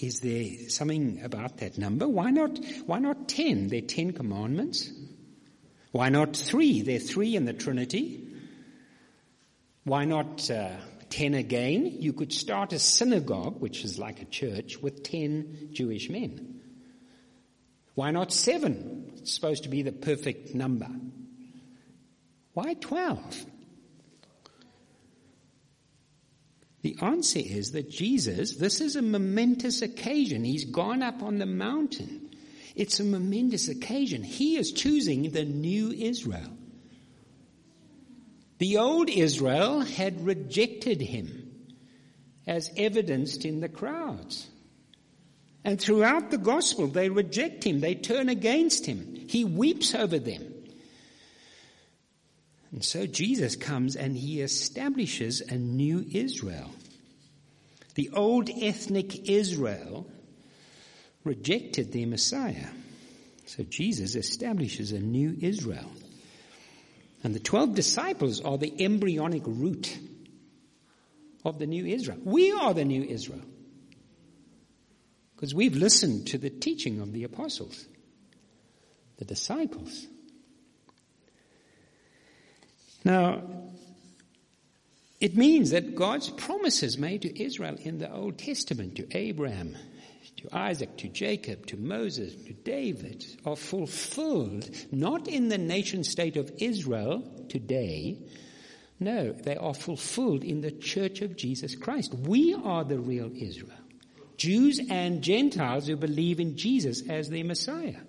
[0.00, 2.06] is there something about that number?
[2.06, 3.66] Why not, why not ten?
[3.66, 4.92] There are ten commandments.
[5.92, 6.82] Why not three?
[6.82, 8.24] There are three in the Trinity.
[9.84, 10.72] Why not uh,
[11.08, 11.96] ten again?
[11.98, 16.60] You could start a synagogue, which is like a church, with ten Jewish men.
[17.94, 19.12] Why not seven?
[19.16, 20.90] It's supposed to be the perfect number.
[22.52, 23.46] Why twelve?
[26.82, 30.44] The answer is that Jesus, this is a momentous occasion.
[30.44, 32.27] He's gone up on the mountain.
[32.78, 34.22] It's a momentous occasion.
[34.22, 36.56] He is choosing the new Israel.
[38.58, 41.50] The old Israel had rejected him
[42.46, 44.46] as evidenced in the crowds.
[45.64, 47.80] And throughout the gospel, they reject him.
[47.80, 49.26] They turn against him.
[49.28, 50.54] He weeps over them.
[52.70, 56.70] And so Jesus comes and he establishes a new Israel.
[57.96, 60.08] The old ethnic Israel
[61.24, 62.68] rejected their Messiah.
[63.46, 65.90] So Jesus establishes a new Israel.
[67.22, 69.98] And the 12 disciples are the embryonic root
[71.44, 72.18] of the new Israel.
[72.22, 73.42] We are the new Israel.
[75.34, 77.86] Because we've listened to the teaching of the apostles,
[79.18, 80.06] the disciples.
[83.04, 83.42] Now,
[85.20, 89.76] it means that God's promises made to Israel in the Old Testament, to Abraham,
[90.38, 96.36] to Isaac, to Jacob, to Moses, to David, are fulfilled not in the nation state
[96.36, 98.18] of Israel today.
[99.00, 102.14] No, they are fulfilled in the church of Jesus Christ.
[102.14, 103.78] We are the real Israel.
[104.36, 108.00] Jews and Gentiles who believe in Jesus as their Messiah.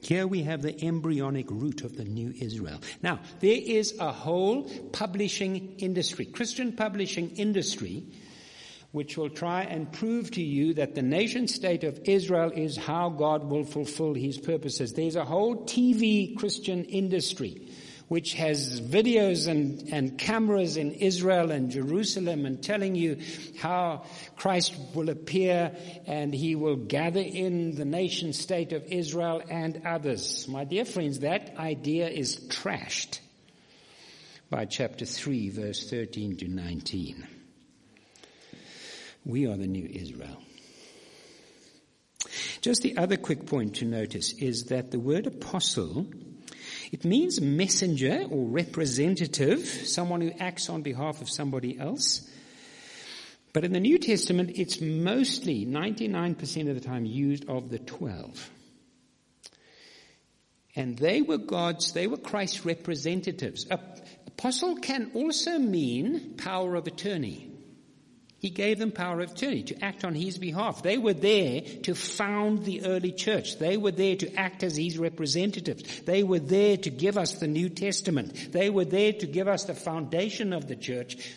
[0.00, 2.80] Here we have the embryonic root of the new Israel.
[3.02, 8.04] Now, there is a whole publishing industry, Christian publishing industry,
[8.92, 13.10] which will try and prove to you that the nation state of Israel is how
[13.10, 14.94] God will fulfill his purposes.
[14.94, 17.68] There's a whole TV Christian industry
[18.08, 23.18] which has videos and, and cameras in Israel and Jerusalem and telling you
[23.60, 24.04] how
[24.36, 25.76] Christ will appear
[26.06, 30.48] and he will gather in the nation state of Israel and others.
[30.48, 33.20] My dear friends, that idea is trashed
[34.48, 37.37] by chapter 3 verse 13 to 19.
[39.28, 40.42] We are the new Israel.
[42.60, 46.06] Just the other quick point to notice is that the word apostle
[46.90, 52.28] it means messenger or representative, someone who acts on behalf of somebody else.
[53.52, 58.50] But in the New Testament, it's mostly 99% of the time used of the 12.
[60.76, 63.66] And they were God's, they were Christ's representatives.
[63.70, 67.47] Apostle can also mean power of attorney.
[68.40, 70.82] He gave them power of attorney to act on his behalf.
[70.82, 73.58] They were there to found the early church.
[73.58, 76.02] They were there to act as his representatives.
[76.02, 78.52] They were there to give us the New Testament.
[78.52, 81.34] They were there to give us the foundation of the church,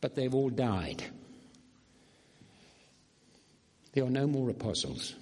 [0.00, 1.02] but they've all died.
[3.94, 5.14] There are no more apostles.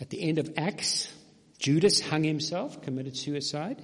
[0.00, 1.12] At the end of Acts,
[1.58, 3.80] Judas hung himself, committed suicide.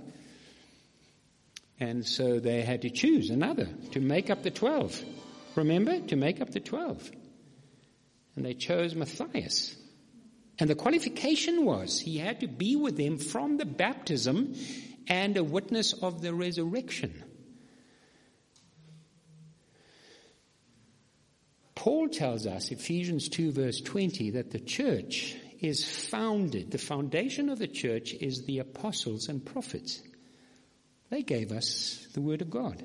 [1.80, 5.02] And so they had to choose another to make up the twelve.
[5.56, 5.98] Remember?
[5.98, 7.10] To make up the twelve.
[8.36, 9.74] And they chose Matthias.
[10.58, 14.54] And the qualification was he had to be with them from the baptism
[15.08, 17.24] and a witness of the resurrection.
[21.74, 27.58] Paul tells us, Ephesians 2 verse 20, that the church is founded, the foundation of
[27.58, 30.02] the church is the apostles and prophets.
[31.10, 32.82] They gave us the word of God.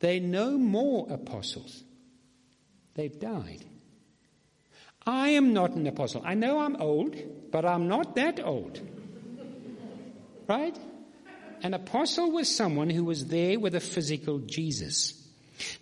[0.00, 1.82] They no more apostles.
[2.94, 3.64] They've died.
[5.06, 6.22] I am not an apostle.
[6.24, 7.16] I know I'm old,
[7.50, 8.80] but I'm not that old.
[10.46, 10.78] Right?
[11.62, 15.14] An apostle was someone who was there with a physical Jesus.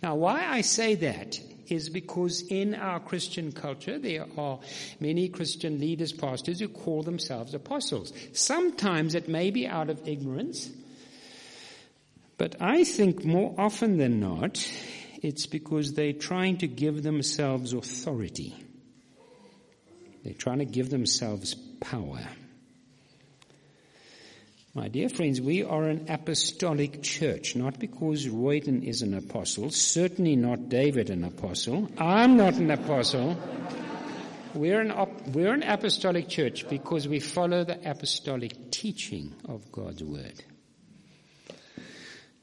[0.03, 4.59] Now, why I say that is because in our Christian culture, there are
[4.99, 8.11] many Christian leaders, pastors who call themselves apostles.
[8.33, 10.69] Sometimes it may be out of ignorance,
[12.39, 14.65] but I think more often than not,
[15.21, 18.55] it's because they're trying to give themselves authority.
[20.23, 22.21] They're trying to give themselves power.
[24.73, 30.37] My dear friends, we are an apostolic church, not because Royden is an apostle, certainly
[30.37, 31.89] not David an apostle.
[31.97, 33.35] I'm not an apostle.
[34.53, 40.03] We're an, op- we're an apostolic church because we follow the apostolic teaching of God's
[40.03, 40.41] word.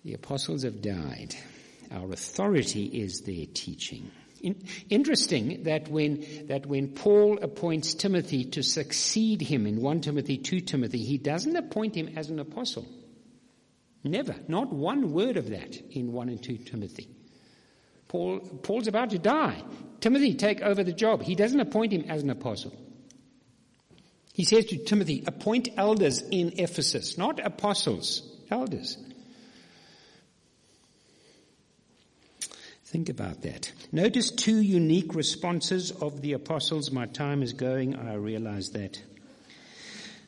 [0.07, 1.34] The apostles have died.
[1.90, 4.12] Our authority is their teaching.
[4.40, 10.38] In, interesting that when, that when Paul appoints Timothy to succeed him in 1 Timothy,
[10.38, 12.86] 2 Timothy, he doesn't appoint him as an apostle.
[14.04, 14.36] Never.
[14.46, 17.09] Not one word of that in 1 and 2 Timothy.
[18.07, 19.61] Paul, Paul's about to die.
[19.98, 21.24] Timothy, take over the job.
[21.24, 22.72] He doesn't appoint him as an apostle.
[24.32, 28.98] He says to Timothy, appoint elders in Ephesus, not apostles, elders.
[32.97, 33.70] Think about that.
[33.92, 36.90] Notice two unique responses of the apostles.
[36.90, 38.99] My time is going, I realize that.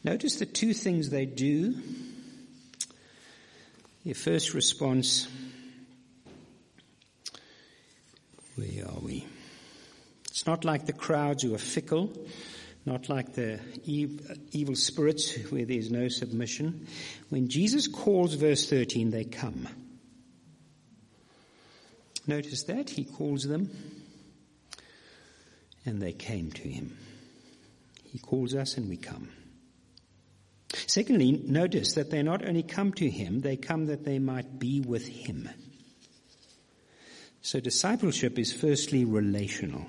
[0.04, 1.76] Notice the two things they do.
[4.04, 5.28] Their first response,
[8.56, 9.24] where are we?
[10.26, 12.12] It's not like the crowds who are fickle,
[12.84, 16.86] not like the evil spirits where there's no submission.
[17.30, 19.68] When Jesus calls verse 13, they come.
[22.28, 23.70] Notice that he calls them
[25.86, 26.98] and they came to him.
[28.04, 29.30] He calls us and we come.
[30.86, 34.80] Secondly, notice that they not only come to him, they come that they might be
[34.80, 35.48] with him.
[37.40, 39.86] So discipleship is firstly relational.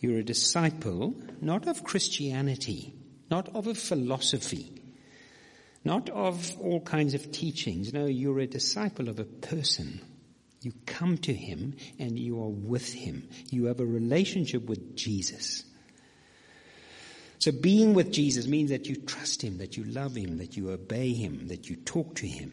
[0.00, 2.92] You're a disciple not of Christianity,
[3.30, 4.72] not of a philosophy,
[5.84, 7.92] not of all kinds of teachings.
[7.92, 10.00] No, you're a disciple of a person
[10.66, 13.28] you come to Him and you are with Him.
[13.50, 15.62] You have a relationship with Jesus.
[17.38, 20.70] So being with Jesus means that you trust Him, that you love Him, that you
[20.70, 22.52] obey Him, that you talk to Him.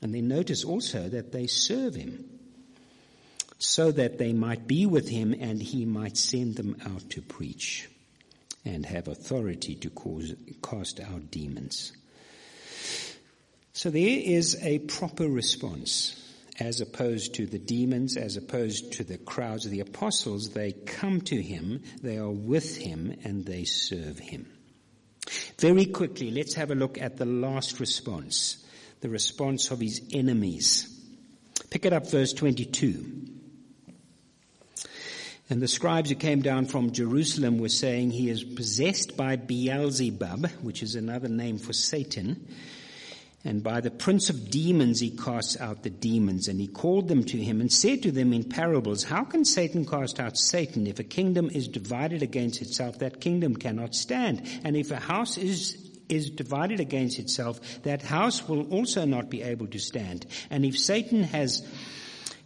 [0.00, 2.24] And then notice also that they serve Him
[3.58, 7.90] so that they might be with Him and He might send them out to preach
[8.64, 10.32] and have authority to cause,
[10.62, 11.92] cast out demons.
[13.74, 16.24] So there is a proper response
[16.60, 21.20] as opposed to the demons, as opposed to the crowds of the apostles, they come
[21.22, 24.46] to him, they are with him, and they serve him.
[25.58, 28.64] Very quickly, let's have a look at the last response,
[29.00, 30.94] the response of his enemies.
[31.70, 33.28] Pick it up verse 22.
[35.50, 40.46] And the scribes who came down from Jerusalem were saying he is possessed by Beelzebub,
[40.62, 42.46] which is another name for Satan,
[43.48, 46.48] and by the prince of demons he casts out the demons.
[46.48, 49.86] And he called them to him and said to them in parables, How can Satan
[49.86, 50.86] cast out Satan?
[50.86, 54.42] If a kingdom is divided against itself, that kingdom cannot stand.
[54.64, 59.42] And if a house is is divided against itself, that house will also not be
[59.42, 60.26] able to stand.
[60.50, 61.66] And if Satan has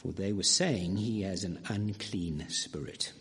[0.00, 3.12] for they were saying he has an unclean spirit.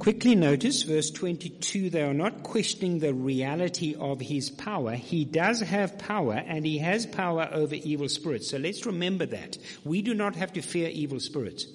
[0.00, 4.94] Quickly notice verse 22, they are not questioning the reality of his power.
[4.94, 8.50] He does have power and he has power over evil spirits.
[8.50, 9.56] So let's remember that.
[9.84, 11.66] We do not have to fear evil spirits.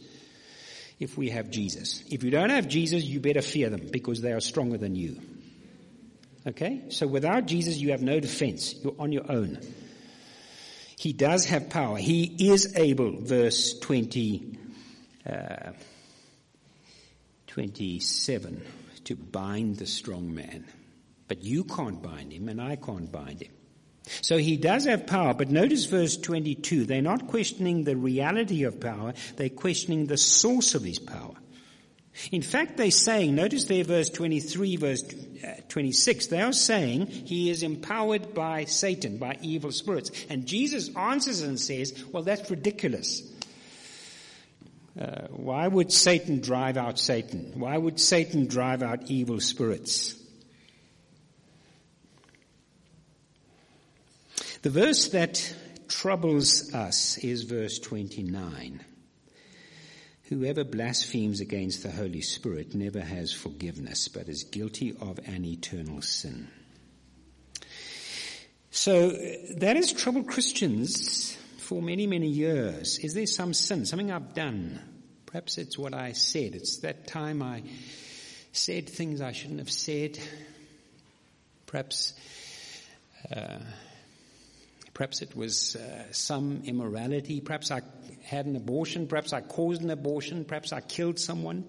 [1.00, 2.04] if we have Jesus.
[2.10, 5.22] If you don't have Jesus, you better fear them because they are stronger than you.
[6.46, 6.84] Okay?
[6.90, 8.76] So without Jesus, you have no defense.
[8.84, 9.60] You're on your own.
[11.04, 11.98] He does have power.
[11.98, 14.58] He is able, verse 20,
[15.30, 15.72] uh,
[17.48, 18.66] 27,
[19.04, 20.64] to bind the strong man.
[21.28, 23.52] But you can't bind him, and I can't bind him.
[24.22, 26.86] So he does have power, but notice verse 22.
[26.86, 31.36] They're not questioning the reality of power, they're questioning the source of his power.
[32.32, 35.04] In fact, they're saying, notice there verse 23, verse
[35.44, 40.12] uh, 26, they are saying he is empowered by Satan, by evil spirits.
[40.30, 43.24] And Jesus answers and says, well, that's ridiculous.
[45.00, 47.54] Uh, why would Satan drive out Satan?
[47.56, 50.16] Why would Satan drive out evil spirits?
[54.62, 55.54] The verse that
[55.88, 58.86] troubles us is verse 29.
[60.34, 66.02] Whoever blasphemes against the Holy Spirit never has forgiveness, but is guilty of an eternal
[66.02, 66.48] sin.
[68.72, 69.12] So
[69.58, 72.98] that has troubled Christians for many, many years.
[72.98, 74.80] Is there some sin, something I've done?
[75.28, 76.56] Perhaps it's what I said.
[76.56, 77.62] It's that time I
[78.54, 80.18] said things I shouldn't have said.
[81.68, 82.14] Perhaps
[83.32, 83.60] uh,
[84.94, 87.42] Perhaps it was uh, some immorality.
[87.42, 87.82] Perhaps I
[88.24, 89.08] had an abortion.
[89.08, 90.46] Perhaps I caused an abortion.
[90.46, 91.66] Perhaps I killed someone.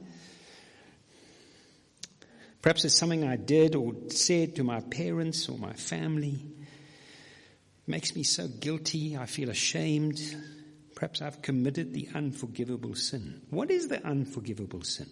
[2.60, 6.32] Perhaps it's something I did or said to my parents or my family.
[6.32, 9.16] It makes me so guilty.
[9.16, 10.20] I feel ashamed.
[10.94, 13.42] Perhaps I've committed the unforgivable sin.
[13.50, 15.10] What is the unforgivable sin?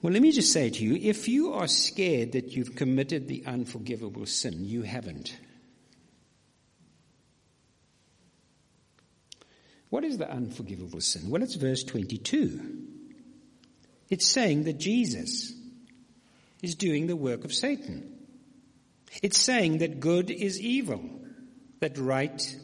[0.00, 3.44] Well, let me just say to you, if you are scared that you've committed the
[3.46, 5.34] unforgivable sin, you haven't.
[9.94, 11.30] What is the unforgivable sin?
[11.30, 12.78] Well, it's verse 22.
[14.10, 15.52] It's saying that Jesus
[16.64, 18.12] is doing the work of Satan.
[19.22, 21.00] It's saying that good is evil,
[21.78, 22.56] that right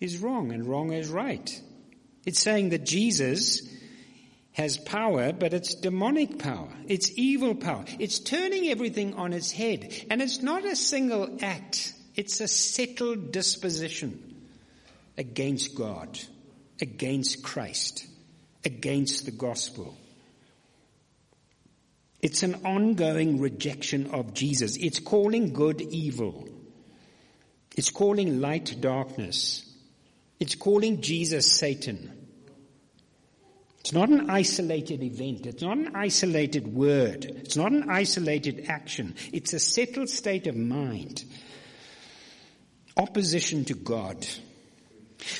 [0.00, 1.60] is wrong and wrong is right.
[2.24, 3.68] It's saying that Jesus
[4.52, 6.70] has power, but it's demonic power.
[6.86, 7.86] It's evil power.
[7.98, 9.92] It's turning everything on its head.
[10.10, 11.92] And it's not a single act.
[12.14, 14.35] It's a settled disposition
[15.18, 16.18] against God,
[16.80, 18.06] against Christ,
[18.64, 19.96] against the gospel.
[22.20, 24.76] It's an ongoing rejection of Jesus.
[24.76, 26.48] It's calling good evil.
[27.76, 29.62] It's calling light darkness.
[30.40, 32.12] It's calling Jesus Satan.
[33.80, 35.46] It's not an isolated event.
[35.46, 37.24] It's not an isolated word.
[37.24, 39.14] It's not an isolated action.
[39.32, 41.22] It's a settled state of mind.
[42.96, 44.26] Opposition to God.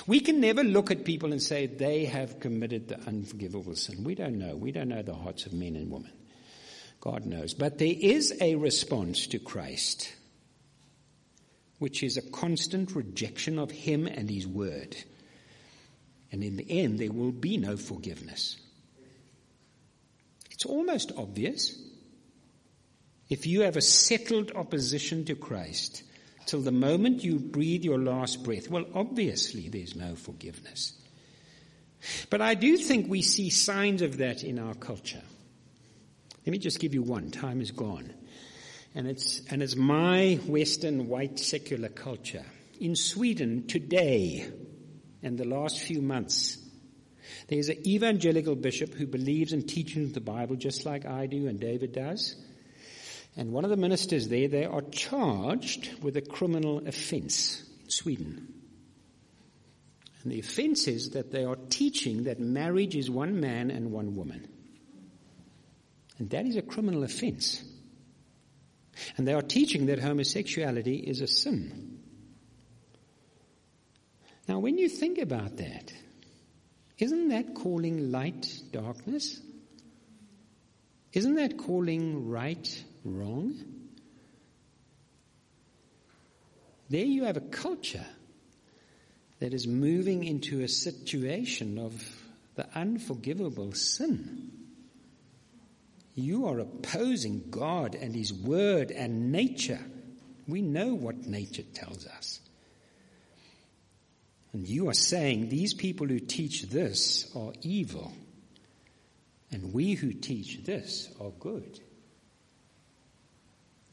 [0.07, 4.05] We can never look at people and say they have committed the unforgivable sin.
[4.05, 4.57] We don't know.
[4.57, 6.13] We don't know the hearts of men and women.
[7.01, 7.55] God knows.
[7.55, 10.13] But there is a response to Christ,
[11.79, 14.97] which is a constant rejection of Him and His Word.
[16.33, 18.57] And in the end, there will be no forgiveness.
[20.51, 21.79] It's almost obvious.
[23.29, 26.03] If you have a settled opposition to Christ,
[26.47, 28.71] till the moment you breathe your last breath.
[28.71, 30.95] Well, obviously there's no forgiveness.
[32.31, 35.23] But I do think we see signs of that in our culture.
[36.47, 37.31] Let me just give you one.
[37.31, 38.13] Time is gone.
[38.95, 42.45] And it's, and it's my Western white secular culture.
[42.81, 44.49] In Sweden today,
[45.23, 46.59] and the last few months,
[47.49, 51.59] there's an evangelical bishop who believes and teaches the Bible just like I do and
[51.59, 52.37] David does.
[53.37, 58.55] And one of the ministers there, they are charged with a criminal offense in Sweden.
[60.23, 64.17] And the offense is that they are teaching that marriage is one man and one
[64.17, 64.49] woman.
[66.19, 67.63] And that is a criminal offense.
[69.17, 72.01] And they are teaching that homosexuality is a sin.
[74.49, 75.93] Now, when you think about that,
[76.99, 79.41] isn't that calling light darkness?
[81.13, 83.55] Isn't that calling right wrong.
[86.89, 88.07] There you have a culture
[89.41, 92.05] that is moving into a situation of
[92.55, 94.53] the unforgivable sin.
[96.15, 99.81] You are opposing God and His Word and nature.
[100.49, 102.41] We know what nature tells us.
[104.53, 108.13] And you are saying these people who teach this are evil,
[109.53, 111.81] and we who teach this are good.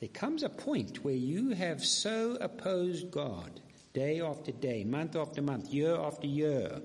[0.03, 3.61] There comes a point where you have so opposed God
[3.93, 6.81] day after day, month after month, year after year.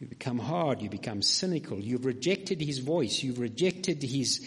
[0.00, 4.44] You become hard, you become cynical, you've rejected his voice, you've rejected his,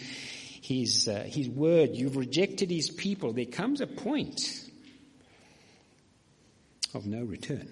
[0.60, 3.32] his, uh, his word, you've rejected his people.
[3.32, 4.68] There comes a point
[6.92, 7.70] of no return.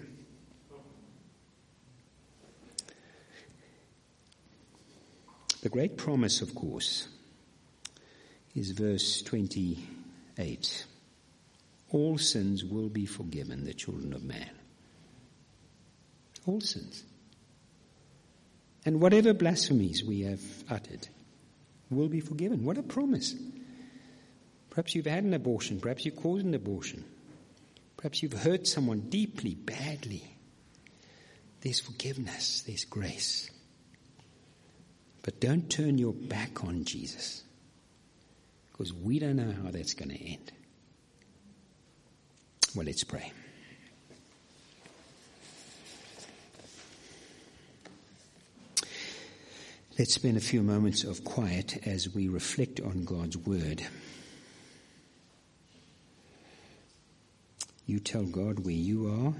[5.61, 7.07] The great promise, of course,
[8.55, 10.85] is verse 28.
[11.89, 14.49] All sins will be forgiven the children of man.
[16.45, 17.03] All sins.
[18.85, 21.07] And whatever blasphemies we have uttered
[21.89, 22.63] will be forgiven.
[22.65, 23.35] What a promise.
[24.69, 25.79] Perhaps you've had an abortion.
[25.79, 27.03] Perhaps you caused an abortion.
[27.97, 30.23] Perhaps you've hurt someone deeply, badly.
[31.59, 32.63] There's forgiveness.
[32.63, 33.51] There's grace.
[35.21, 37.43] But don't turn your back on Jesus.
[38.71, 40.51] Because we don't know how that's going to end.
[42.75, 43.31] Well, let's pray.
[49.99, 53.83] Let's spend a few moments of quiet as we reflect on God's Word.
[57.85, 59.33] You tell God where you are.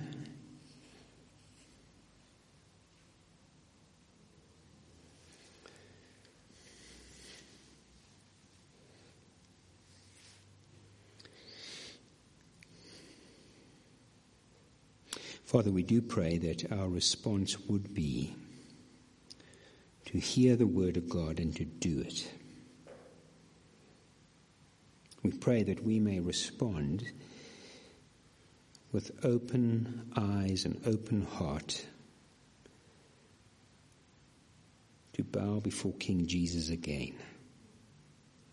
[15.51, 18.33] Father, we do pray that our response would be
[20.05, 22.31] to hear the word of God and to do it.
[25.23, 27.03] We pray that we may respond
[28.93, 31.85] with open eyes and open heart
[35.11, 37.15] to bow before King Jesus again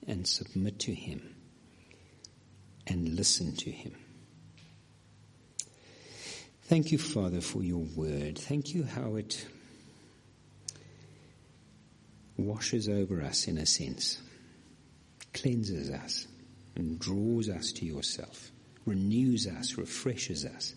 [0.09, 1.37] and submit to him
[2.89, 3.95] and listen to him.
[6.69, 8.37] Thank you, Father, for your word.
[8.39, 9.47] Thank you how it
[12.37, 14.21] washes over us in a sense,
[15.33, 16.27] cleanses us,
[16.77, 18.51] and draws us to yourself,
[18.85, 20.75] renews us, refreshes us.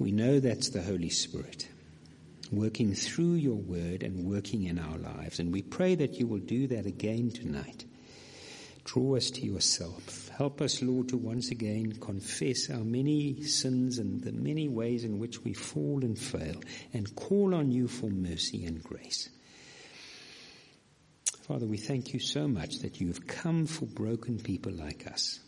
[0.00, 1.68] We know that's the Holy Spirit
[2.50, 5.38] working through your word and working in our lives.
[5.38, 7.84] And we pray that you will do that again tonight.
[8.84, 10.28] Draw us to yourself.
[10.30, 15.18] Help us, Lord, to once again confess our many sins and the many ways in
[15.18, 16.60] which we fall and fail
[16.92, 19.28] and call on you for mercy and grace.
[21.42, 25.40] Father, we thank you so much that you have come for broken people like us.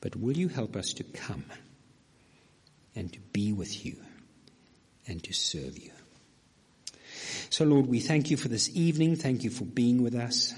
[0.00, 1.44] But will you help us to come
[2.94, 3.96] and to be with you
[5.06, 5.90] and to serve you?
[7.50, 9.16] So Lord, we thank you for this evening.
[9.16, 10.54] Thank you for being with us.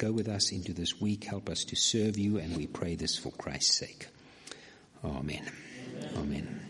[0.00, 1.24] Go with us into this week.
[1.24, 4.06] Help us to serve you and we pray this for Christ's sake.
[5.04, 5.46] Amen.
[5.94, 6.10] Amen.
[6.16, 6.69] Amen.